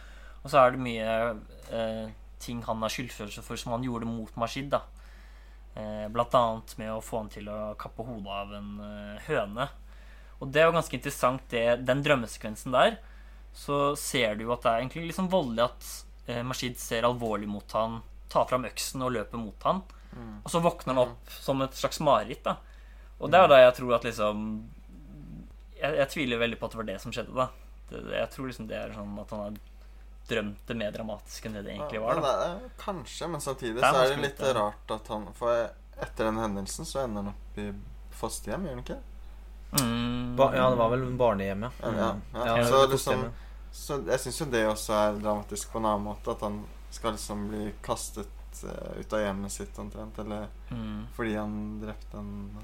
[0.43, 1.39] Og så er det mye
[1.71, 2.09] eh,
[2.43, 4.69] ting han har skyldfølelse for som han gjorde mot Mashid.
[4.73, 4.83] da
[5.75, 9.69] eh, Blant annet med å få han til å kappe hodet av en eh, høne.
[10.37, 12.99] Og det er jo ganske interessant, det, den drømmesekvensen der.
[13.57, 15.91] Så ser du jo at det er egentlig liksom voldelig at
[16.29, 19.81] eh, Mashid ser alvorlig mot han, tar fram øksen og løper mot han.
[20.13, 20.33] Mm.
[20.43, 22.45] Og så våkner han opp som et slags mareritt.
[22.45, 22.57] da
[23.17, 24.43] Og det er jo da jeg tror at liksom
[25.77, 27.33] jeg, jeg tviler veldig på at det var det som skjedde.
[27.33, 27.47] da
[27.89, 29.59] det, Jeg tror liksom det er sånn at han har
[30.27, 32.15] drømt det mer dramatisk enn det det egentlig var.
[32.15, 34.53] Da det er, kanskje, men samtidig Det er så er det litt det.
[34.55, 35.69] rart at han For
[36.01, 37.71] etter den hendelsen så ender han opp i
[38.11, 38.99] fosterhjem, gjør han ikke?
[39.81, 40.35] mm.
[40.37, 41.71] Ba, ja, det var vel barnehjemmet.
[41.81, 42.45] Ja, ja, ja.
[42.57, 43.29] ja Så liksom-
[43.71, 46.31] Så jeg syns jo det også er dramatisk på en annen måte.
[46.31, 48.27] At han skal liksom bli kastet
[48.63, 50.17] eh, ut av hjemmet sitt omtrent.
[50.19, 51.05] Eller Mm.
[51.15, 52.57] fordi han drepte en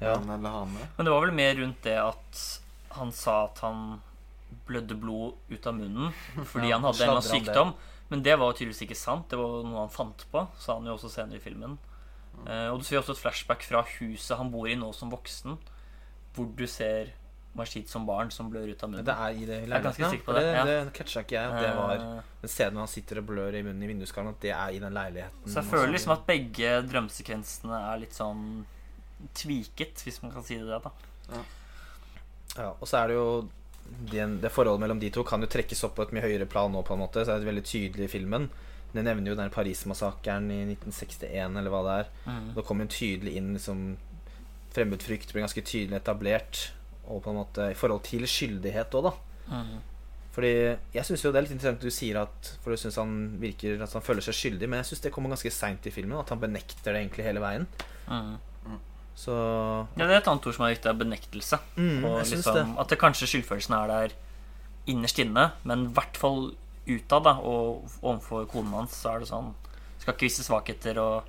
[0.00, 0.14] Ja.
[0.16, 0.88] han eller hane.
[0.96, 4.00] Men det var vel mer rundt det at han sa at han
[4.68, 6.12] blødde blod ut av munnen
[6.52, 7.74] fordi Ja, han hadde en eller annen sykdom.
[8.08, 9.26] Men det var tydeligvis ikke sant.
[9.28, 11.74] Det var noe han fant på, sa han jo også senere i filmen.
[12.46, 15.58] Eh, og du ser også et flashback fra huset han bor i nå som voksen,
[16.36, 17.10] hvor du ser
[17.58, 19.04] Mashid som barn som blør ut av munnen.
[19.08, 20.64] Det er i det Jeg er ganske leiligheten, sikker på det, ja.
[20.68, 21.50] Det catcha ikke jeg.
[21.50, 24.40] at Det var Eh, den scenen han sitter og blør i munnen i vinduskarmen, at
[24.44, 25.48] det er i den leiligheten.
[25.48, 28.44] Så jeg føler liksom at begge drømmesekvensene er litt sånn
[29.34, 30.68] tviket, hvis man kan si det.
[30.68, 30.92] da
[32.56, 33.26] Ja, og så er det jo
[34.10, 36.72] det, det forholdet mellom de to kan jo trekkes opp på et mye høyere plan
[36.72, 37.24] nå, på en måte.
[37.24, 38.48] Så det er veldig tydelig i filmen.
[38.94, 42.10] Den nevner jo den Paris-massakren i 1961, eller hva det er.
[42.28, 42.48] Mm.
[42.56, 43.88] Da kommer hun tydelig inn liksom
[44.68, 46.68] Fremmedfrykt blir ganske tydelig etablert.
[47.08, 49.14] Og på en måte i forhold til skyldighet òg, da.
[49.48, 49.78] Mm.
[50.38, 50.52] Fordi
[50.94, 53.14] jeg synes jo det er litt interessant at du sier at For du syns han
[53.40, 56.18] virker at han føler seg skyldig, men jeg syns det kommer ganske seint i filmen.
[56.20, 57.64] At han benekter det egentlig hele veien.
[58.06, 58.36] Mm.
[59.18, 59.34] Så
[59.98, 61.58] Ja, det er et annet ord som er viktig, er benektelse.
[61.76, 62.66] mm, Og liksom, det.
[62.78, 64.14] At det kanskje skyldfølelsen er der
[64.86, 66.52] innerst inne, men i hvert fall
[66.88, 69.54] utad, da, og overfor konen hans, så er det sånn
[69.98, 71.24] Skal ikke vise svakheter, og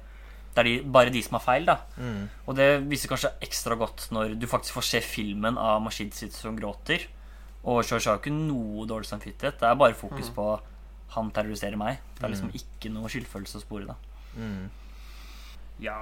[0.53, 1.79] det er de, bare de som har feil, da.
[1.97, 2.29] Mm.
[2.45, 6.33] Og det viser kanskje ekstra godt når du faktisk får se filmen av Mashid sitt
[6.37, 7.07] som gråter.
[7.65, 9.57] Og George har jo ikke noe dårlig samvittighet.
[9.59, 10.45] Det er bare fokus på
[11.15, 11.97] han terroriserer meg.
[12.15, 13.95] Det er liksom ikke noe skyldfølelse å spore, da.
[14.37, 14.69] Mm.
[15.81, 15.97] Ja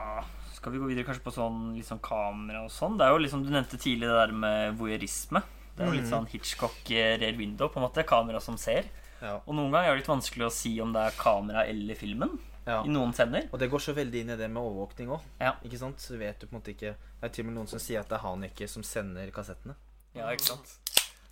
[0.58, 2.98] Skal vi gå videre kanskje på sånn litt sånn kamera og sånn?
[2.98, 5.44] Det er jo liksom, Du nevnte tidlig det der med voyeurisme.
[5.78, 6.14] Det er jo litt Mhm.
[6.14, 8.04] sånn Hitchcock eh, rear window, på en måte.
[8.08, 8.86] Kamera som ser.
[9.22, 9.36] Ja.
[9.46, 12.40] Og noen ganger er det litt vanskelig å si om det er kamera eller filmen
[12.66, 12.84] ja.
[12.84, 13.48] i noen scener.
[13.54, 15.22] Og det går så veldig inn i det med overvåkning òg.
[15.40, 15.54] Ja.
[15.64, 15.98] Ikke sant?
[16.02, 18.00] Så vet du på en måte ikke Det er til og med noen som sier
[18.02, 19.76] at det er Haneke som sender kassettene.
[20.16, 20.78] Ja, ikke sant?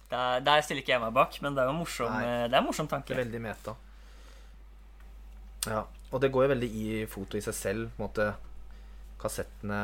[0.10, 2.24] Der, der stiller ikke jeg meg bak, men det er jo en morsom, Nei.
[2.24, 3.18] eh, det er en morsom Det er tanke.
[3.18, 3.76] veldig meta.
[5.68, 5.84] Ja.
[6.14, 7.90] Og det går jo veldig i foto i seg selv.
[7.98, 8.28] På en måte
[9.22, 9.80] Kassettene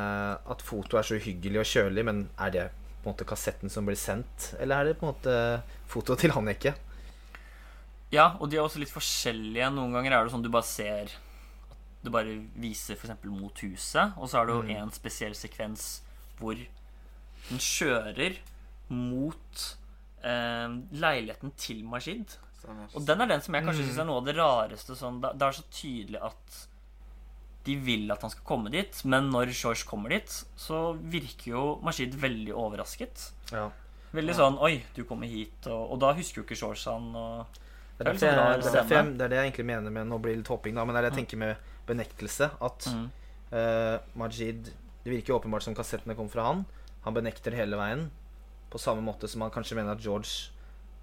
[0.52, 2.66] At foto er så uhyggelig og kjølig, men er det
[3.02, 4.52] på en måte kassetten som blir sendt?
[4.60, 5.36] Eller er det på en måte
[5.90, 6.76] foto til Haneke?
[8.12, 9.70] Ja, og de er også litt forskjellige.
[9.74, 13.14] Noen ganger er det sånn du bare ser at du bare viser f.eks.
[13.30, 14.72] mot huset, og så er det jo Mm.
[14.84, 16.02] en spesiell sekvens
[16.40, 18.38] hvor den kjører
[18.90, 19.78] mot
[20.24, 22.36] eh, leiligheten til Mashid.
[22.94, 23.88] Og den er den som jeg kanskje Mm.
[23.90, 24.96] syns er noe av det rareste.
[24.98, 26.68] Sånn, det er så tydelig at
[27.66, 31.64] de vil at han skal komme dit, men når George kommer dit, så virker jo
[31.86, 33.28] Mashid veldig overrasket.
[33.52, 33.68] Ja.
[34.12, 37.12] Veldig sånn Oi, du kommer hit, og, og da husker jo ikke George han.
[37.16, 37.60] Og,
[37.98, 40.18] Det er, Det er jeg, det, er det er det jeg egentlig mener med Nå
[40.18, 42.50] blir det litt hopping, da, men det er det jeg tenker med benektelse.
[42.66, 43.04] At mm,
[43.54, 44.72] uh, Majid
[45.04, 46.66] Det virker åpenbart som kassettene kom fra han.
[47.06, 48.10] Han benekter hele veien.
[48.74, 50.52] På samme måte som han kanskje mener at George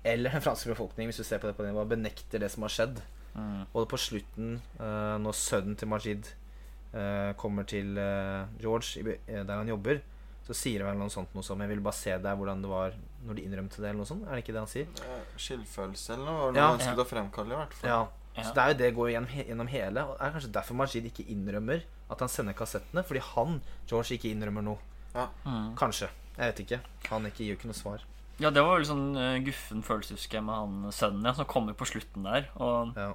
[0.06, 2.66] eller den franske befolkning hvis du ser på det på det nivået, benekter det som
[2.66, 3.00] har skjedd.
[3.34, 3.64] mm.
[3.74, 6.30] Og på slutten, uh, når sønnen til Majid
[7.36, 10.00] kommer til eh, George eh, der han jobber,
[10.46, 12.70] så sier han vel noe sånt noe som 'Jeg vil bare se deg hvordan det
[12.70, 12.94] var
[13.26, 14.24] når de innrømte det', eller noe sånt.
[14.26, 14.86] Er det ikke det han sier?
[15.04, 16.70] Eh, Skyldfølelse eller noe det Ja.
[16.72, 17.90] noe han å fremkalle, i hvert fall.
[17.90, 18.08] Ja.
[18.36, 18.42] Ja.
[18.44, 20.00] Så det er jo det går gjennom, gjennom hele.
[20.06, 23.02] Og det er kanskje derfor Majid ikke innrømmer at han sender kassettene.
[23.04, 24.78] Fordi han, George, ikke innrømmer noe.
[25.44, 25.74] Mm.
[25.74, 26.08] Kanskje.
[26.38, 26.80] Jeg vet ikke.
[27.10, 28.04] Han ikke gir jo ikke noe svar.
[28.38, 31.48] Ja, det var vel sånn uh, guffen følelse, husker jeg, med han sønnen ja, som
[31.50, 32.46] kommer på slutten der.
[32.62, 33.14] Og Ja.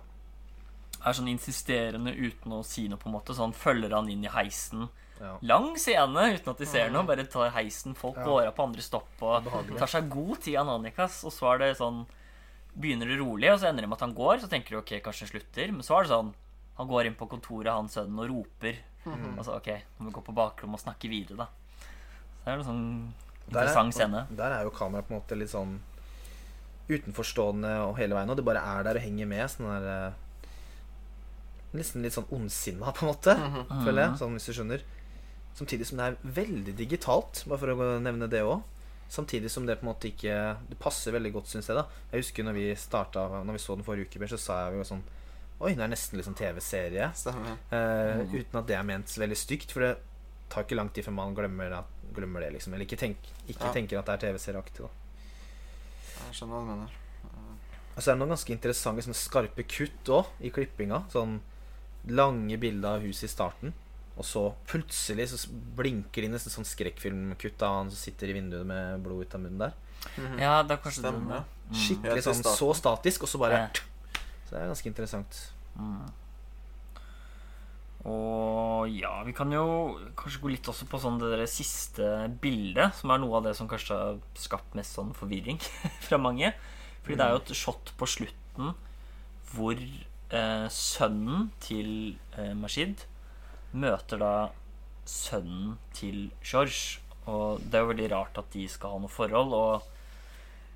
[1.05, 3.33] Er sånn insisterende uten å si noe, på en måte.
[3.35, 4.89] Så han følger han inn i heisen.
[5.19, 5.37] Ja.
[5.41, 7.03] Lang scene uten at de ser noe.
[7.07, 8.23] Bare tar heisen, folk Ja.
[8.25, 9.77] går av på andre stopp og Behagelig.
[9.79, 11.23] tar seg god tid av Ananikas.
[11.25, 12.05] Og så er det sånn
[12.75, 14.39] Begynner det rolig, og så ender det med at han går.
[14.41, 15.71] Så tenker du ok, kanskje han slutter.
[15.71, 16.33] Men så er det sånn
[16.77, 18.77] Han går inn på kontoret, han sønnen, og roper.
[19.05, 19.67] Og Altså ok,
[19.99, 21.45] nå må vi gå på bakrommet og snakke videre, da.
[21.45, 23.13] Så det er en sånn
[23.51, 24.27] Der er- interessant scene.
[24.35, 25.79] Der er jo kameraet på en måte litt sånn
[26.89, 29.45] utenforstående og hele veien, og det bare er der og henger med.
[29.51, 30.13] Sånn der eh,
[31.73, 33.83] Nesten litt sånn ondsinna, på en måte, Mhm.
[33.85, 34.19] føler jeg.
[34.19, 34.81] Sånn hvis du skjønner.
[35.55, 38.63] Samtidig som det er veldig digitalt, bare for å nevne det òg.
[39.09, 41.75] Samtidig som det på en måte ikke Det passer veldig godt, syns jeg.
[41.75, 44.77] da Jeg husker når vi starta Når vi så den forrige uke, så sa jeg
[44.79, 45.03] jo sånn
[45.61, 47.11] Oi, det er nesten litt sånn TV-serie.
[47.71, 48.33] Eh, Mm.
[48.33, 49.97] Uten at det er ment veldig stygt, for det
[50.49, 52.73] tar ikke lang tid før man glemmer, at, glemmer det, liksom.
[52.73, 53.71] Eller ikke, tenk, ikke Ja.
[53.73, 54.77] tenker at det er TV-serieaktig.
[54.79, 54.89] da
[56.25, 56.89] Jeg skjønner hva du mener.
[57.95, 61.03] Og så er det noen ganske interessante sånne skarpe kutt òg i klippinga.
[61.11, 61.39] Sånn
[62.09, 63.73] lange bilder av huset i starten,
[64.13, 65.39] og så plutselig så
[65.77, 69.37] blinker det inn nesten sånn skrekkfilmkutt av han som sitter i vinduet med blod ut
[69.37, 69.77] av munnen der.
[70.37, 71.13] Ja, det er kanskje det.
[71.13, 71.45] Stemmer.
[71.69, 71.77] Mm.
[71.85, 73.71] Skikkelig sånn så statisk, og så bare Ja.
[74.43, 75.39] Så det er ganske interessant.
[75.79, 76.11] Mm.
[78.03, 79.63] Og ja, vi kan jo
[80.19, 83.55] kanskje gå litt også på sånn det der siste bildet, som er noe av det
[83.55, 85.61] som kanskje har skapt mest sånn forvirring
[86.05, 86.51] fra mange.
[87.03, 88.75] Fordi det er jo et shot på slutten
[89.53, 89.79] hvor
[90.33, 93.05] eh, sønnen til eh, Mashid
[93.73, 94.33] møter da
[95.09, 96.99] sønnen til George.
[97.29, 99.53] Og det er jo veldig rart at de skal ha noe forhold.
[99.55, 99.89] Og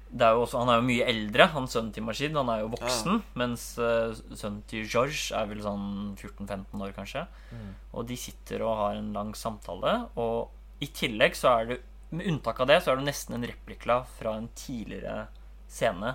[0.08, 2.36] det er også, han er jo mye eldre, han sønnen til Mashid.
[2.40, 3.22] Han er jo voksen.
[3.40, 7.26] Mens eh, sønnen til George er vel sånn 14-15 år, kanskje.
[7.94, 10.00] Og de sitter og har en lang samtale.
[10.20, 11.82] Og i tillegg så er det
[12.16, 15.26] med unntak av det, så er det nesten en replikla fra en tidligere
[15.68, 16.14] scene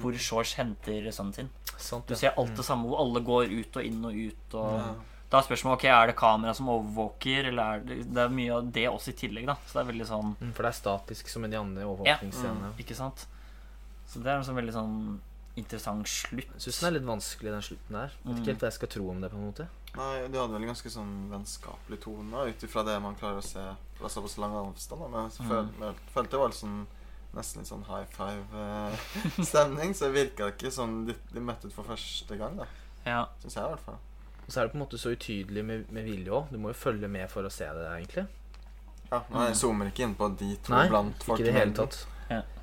[0.00, 1.50] hvor Shores henter sønnen sin.
[1.78, 4.54] Sant, Du ser alt det samme, hvor alle går ut og inn og ut.
[4.54, 4.94] Og Ja.
[5.32, 8.52] Da er spørsmålet ok, er det kamera som overvåker, eller er det, det er mye
[8.52, 9.46] av det også i tillegg.
[9.46, 12.04] da Så det er veldig sånn Mm, For det er statisk som i de andre
[12.04, 12.18] Ja.
[12.18, 13.26] mm, Ikke sant?
[14.06, 15.20] Så det er en sånn veldig sånn
[15.56, 16.48] interessant slutt.
[16.52, 18.10] Jeg syns den er litt vanskelig, den slutten der.
[18.24, 18.38] Vet Mm.
[18.40, 19.30] ikke helt hva jeg skal tro om det.
[19.30, 23.00] på en måte Nei, de hadde vel en ganske sånn vennskapelig tone ut ifra det
[23.02, 25.10] man klarer å se fra såpass lang avstand.
[25.10, 25.94] Men jeg føl, Mm.
[26.14, 26.86] følte det var litt sånn,
[27.36, 29.94] nesten litt sånn high five-stemning.
[29.96, 32.68] så det ikke sånn de, de møtte ut for første gang, da.
[33.06, 34.00] Ja, Syns jeg, i hvert fall.
[34.42, 36.50] Og så er det på en måte så utydelig med, med vilje òg.
[36.52, 38.26] Du må jo følge med for å se det, egentlig.
[39.12, 41.76] Ja, nei, Jeg zoomer ikke inn på de to Nei, blant folk ikke det hele
[41.76, 41.98] tatt.
[42.28, 42.60] tatt.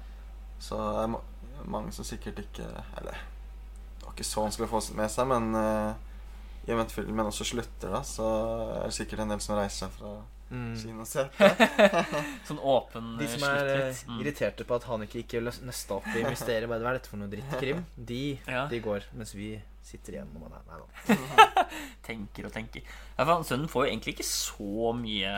[0.59, 2.65] Så det er mange som sikkert ikke
[2.99, 6.08] Eller det var ikke så vanskelig å få med seg, men uh,
[6.67, 8.25] i og med at filmen også slutter, da, så
[8.81, 10.17] er det sikkert en del som reiser seg fra
[10.49, 10.71] Mm.
[10.81, 11.59] kinosetet.
[12.47, 13.99] Sånn åpen De eh, som er eh.
[14.09, 14.15] Mm.
[14.23, 17.29] irriterte på at Hanneke ikke nøsta opp i mysteriet, bare hva er dette for noe
[17.29, 18.63] drittkrim, de, Ja.
[18.71, 19.51] de går, mens vi
[19.85, 21.65] sitter igjen og bare Nei, nei,
[22.01, 22.81] Tenker og tenker.
[22.81, 25.35] Ja, for Sønnen får jo egentlig ikke så mye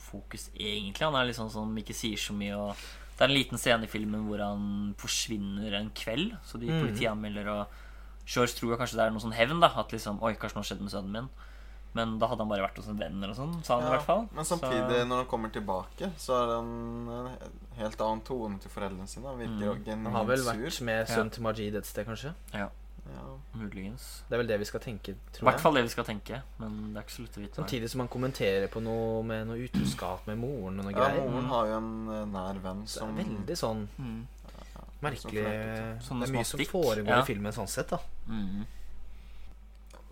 [0.00, 1.04] fokus, egentlig.
[1.10, 2.56] Han er liksom sånn som ikke sier så mye.
[2.56, 2.72] Og
[3.18, 6.38] det er en liten scene i filmen hvor han forsvinner en kveld.
[6.48, 6.80] Så de Mhm.
[6.86, 7.66] politianmelder og
[8.26, 9.60] Shores tror jeg kanskje det er noe sånn hevn.
[9.60, 11.28] da At liksom Oi, kanskje noe skjedde med sønnen min.
[11.94, 14.02] Men da hadde han bare vært hos en venn, eller sånn, sa han i hvert
[14.02, 14.28] fall.
[14.34, 18.58] Men Så- samtidig, når han kommer tilbake, så er det en, en helt annen tone
[18.58, 19.26] til foreldrene sine.
[19.26, 19.92] Han virker jo sur.
[20.02, 21.14] Han har vel vært med med Ja.
[21.14, 22.34] sønnen til Majid et sted, kanskje?
[22.52, 22.68] Ja.
[23.54, 24.22] Muligens.
[24.28, 25.42] Det er vel det vi skal tenke, tror jeg.
[25.42, 26.42] I hvert fall det vi skal tenke.
[26.58, 27.54] Men det er ikke så lett å vite.
[27.60, 31.30] Samtidig som han kommenterer på noe med noe utroskap med moren og noe ja, greier.
[31.30, 34.26] moren har jo en eh, nær venn Så som det er veldig sånn Mm.
[35.04, 37.20] Merkelig som Det er mye som foregår Ja.
[37.22, 37.98] i filmen sånn sett, da.
[38.28, 38.64] Mm.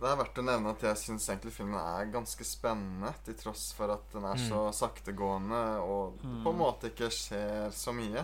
[0.03, 3.69] Det er verdt å nevne at jeg syns egentlig filmen er ganske spennende, til tross
[3.77, 6.43] for at den er så saktegående og Mm.
[6.43, 8.19] på en måte ikke skjer så mye.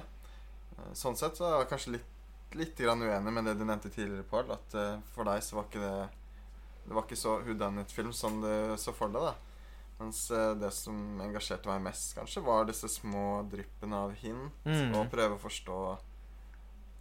[0.79, 2.09] Eh, Sånn sett så er jeg kanskje litt,
[2.55, 4.51] litt grann uenig med det du nevnte tidligere, Pål.
[4.51, 6.09] At eh, for deg så var ikke det
[6.89, 9.35] Det var ikke så whodunit-film som du så for deg, da.
[10.01, 14.51] Mens eh, det som engasjerte meg mest, kanskje, var disse små dryppene av hint.
[14.65, 14.95] Mm.
[14.97, 15.99] Og prøve å forstå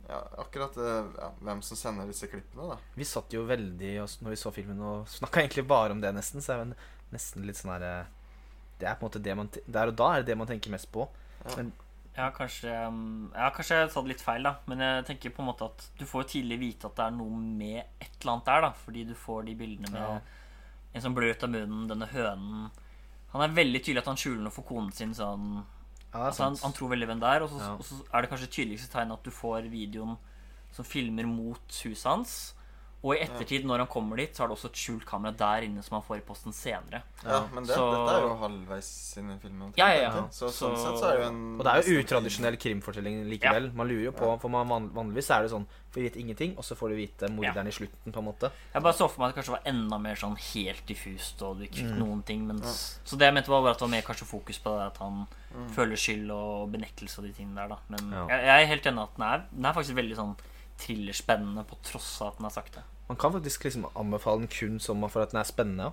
[0.07, 2.77] ja, akkurat eh, ja, hvem som sender disse klippene, da.
[2.95, 6.13] Vi satt jo veldig og når vi så filmen og snakka egentlig bare om det,
[6.15, 6.41] nesten.
[6.41, 6.77] Så er det
[7.11, 8.05] nesten litt sånn herre
[8.79, 10.71] Det er på en måte det man Der og da er det det man tenker
[10.71, 11.07] mest på.
[12.17, 14.55] Ja, kanskje um, Ja, kanskje jeg sa det litt feil, da.
[14.65, 17.13] Men jeg tenker på en måte at du får jo tidlig vite at det er
[17.19, 18.71] noe med et eller annet der, da.
[18.87, 20.19] Fordi du får de bildene med Ja.
[20.97, 22.69] en som blør ut av munnen, denne hønen.
[23.35, 25.13] Han er veldig tydelig at han skjuler noe for konen sin.
[25.13, 25.59] Sånn,
[26.13, 27.41] Ja, altså, han, han tror veldig hvem det er.
[27.45, 27.71] Og så, Ja.
[27.75, 30.17] og så er det kanskje tydeligste tegn at du får videoen
[30.71, 32.53] som filmer mot huset hans.
[33.03, 35.61] Og i ettertid, når han kommer dit, så er det også et skjult kamera der
[35.67, 37.03] inne som han får i posten senere.
[37.23, 39.73] Ja, men det, Så- dette er jo halvveis inn i filmen.
[39.77, 40.27] Ja, ja, ja.
[40.31, 43.29] Så, Så- sånn sett så er det jo en Og det er jo utradisjonell krimfortelling
[43.29, 43.71] likevel.
[43.73, 46.63] Man lurer jo på, for man, vanligvis er det sånn Får vi vet ingenting, og
[46.65, 48.51] så får du vite morderen i slutten, på en måte.
[48.73, 51.57] Jeg bare så for meg at det kanskje var enda mer sånn helt diffust, og
[51.57, 51.99] du ikke fikk Mm.
[51.99, 52.45] noen ting.
[52.45, 54.85] Mens, Så det jeg mente var bare at det var mer kanskje fokus på det
[54.87, 55.69] at han Mm.
[55.71, 57.77] føler skyld og benektelse og de tingene der, da.
[57.89, 58.27] Men Ja.
[58.27, 60.35] jeg, jeg er helt enig at den er, den er faktisk veldig sånn
[60.81, 62.83] thrillerspennende på tross av at den er sakte.
[63.07, 65.91] Man kan faktisk liksom anbefale den kun som for at den er spennende.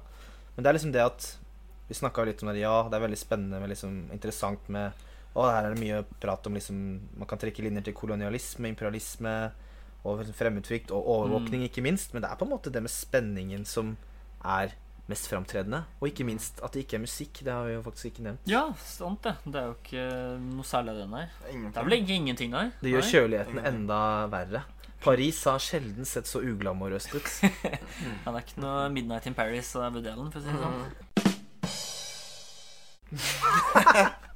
[0.54, 1.32] Men det er liksom det at
[1.84, 2.62] Vi snakka litt om det.
[2.62, 4.92] Ja, det er veldig spennende men liksom interessant med
[5.34, 6.78] Å, her er det mye prat om liksom
[7.18, 9.34] Man kan trekke linjer til kolonialisme, imperialisme
[10.04, 12.12] og fremmedfrykt og overvåkning, ikke minst.
[12.12, 13.94] Men det er på en måte det med spenningen som
[14.44, 14.74] er
[15.08, 15.82] mest framtredende.
[16.00, 17.40] Og ikke minst at det ikke er musikk.
[17.44, 18.44] Det har vi jo faktisk ikke nevnt.
[18.48, 19.34] Ja, sant det.
[19.44, 20.04] Det er jo ikke
[20.44, 21.24] noe særlig av det, nei.
[21.48, 22.66] Det er vel egentlig ingenting, nei.
[22.80, 24.00] Det gjør kjøligheten enda
[24.32, 24.64] verre.
[25.04, 27.28] Paris har sjelden sett så uglamorøst ut.
[28.24, 30.80] Han er ikke noe Midnight in Paris av Woody Allen, for å si det sånn.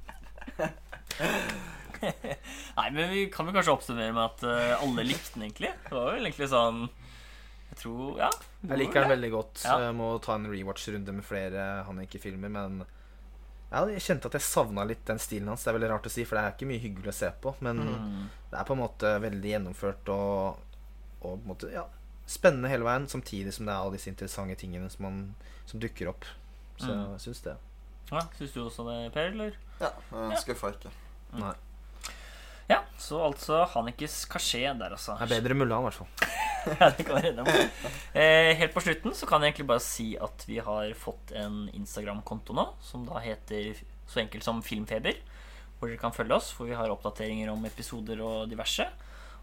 [2.79, 5.73] Nei, men vi kan vel kanskje oppsummere med at uh, alle likte den egentlig.
[5.89, 6.85] Det var vel egentlig sånn
[7.73, 8.29] Jeg tror Ja.
[8.69, 9.65] Jeg liker den veldig godt.
[9.65, 9.77] Ja.
[9.89, 12.81] Jeg må ta en rewatch-runde med flere Hanneke-filmer, men
[13.69, 15.63] ja, jeg kjente at jeg savna litt den stilen hans.
[15.67, 17.53] Det er veldig rart å si, for det er ikke mye hyggelig å se på.
[17.67, 18.23] Men Mm.
[18.51, 20.63] det er på en måte veldig gjennomført og,
[21.21, 21.85] og på en måte, ja,
[22.29, 25.35] spennende hele veien, samtidig som det er alle disse interessante tingene som, man,
[25.67, 26.25] som dukker opp.
[26.79, 27.13] Så Mm.
[27.17, 27.57] jeg syns det.
[28.13, 29.33] Ja, Syns du også det, Per?
[29.33, 29.57] eller?
[29.81, 29.91] Ja,
[30.31, 30.91] jeg skuffa ikke.
[31.37, 31.55] Nei.
[32.69, 35.15] Ja, så altså Hannikes kasjé der, altså.
[35.19, 36.09] Det er bedre Mulan, i hvert fall.
[36.81, 37.69] ja, det kan være.
[38.15, 41.69] Eh, helt på slutten så kan jeg egentlig bare si at vi har fått en
[41.73, 45.17] Instagram-konto nå, som da heter så enkelt som Filmfeber.
[45.79, 48.85] Hvor dere kan følge oss, for vi har oppdateringer om episoder og diverse.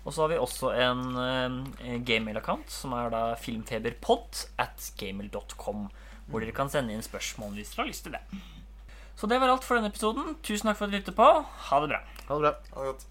[0.05, 5.87] Og så har vi også en eh, gmail-account, som er da filmfeberpod at gmail.com.
[6.29, 8.21] Hvor dere kan sende inn spørsmål hvis dere har lyst til det.
[9.15, 10.37] Så det var alt for denne episoden.
[10.45, 11.27] Tusen takk for at du lyttet på.
[11.71, 12.01] Ha det bra.
[12.29, 12.53] Ha det bra.
[12.75, 13.05] Ha det godt.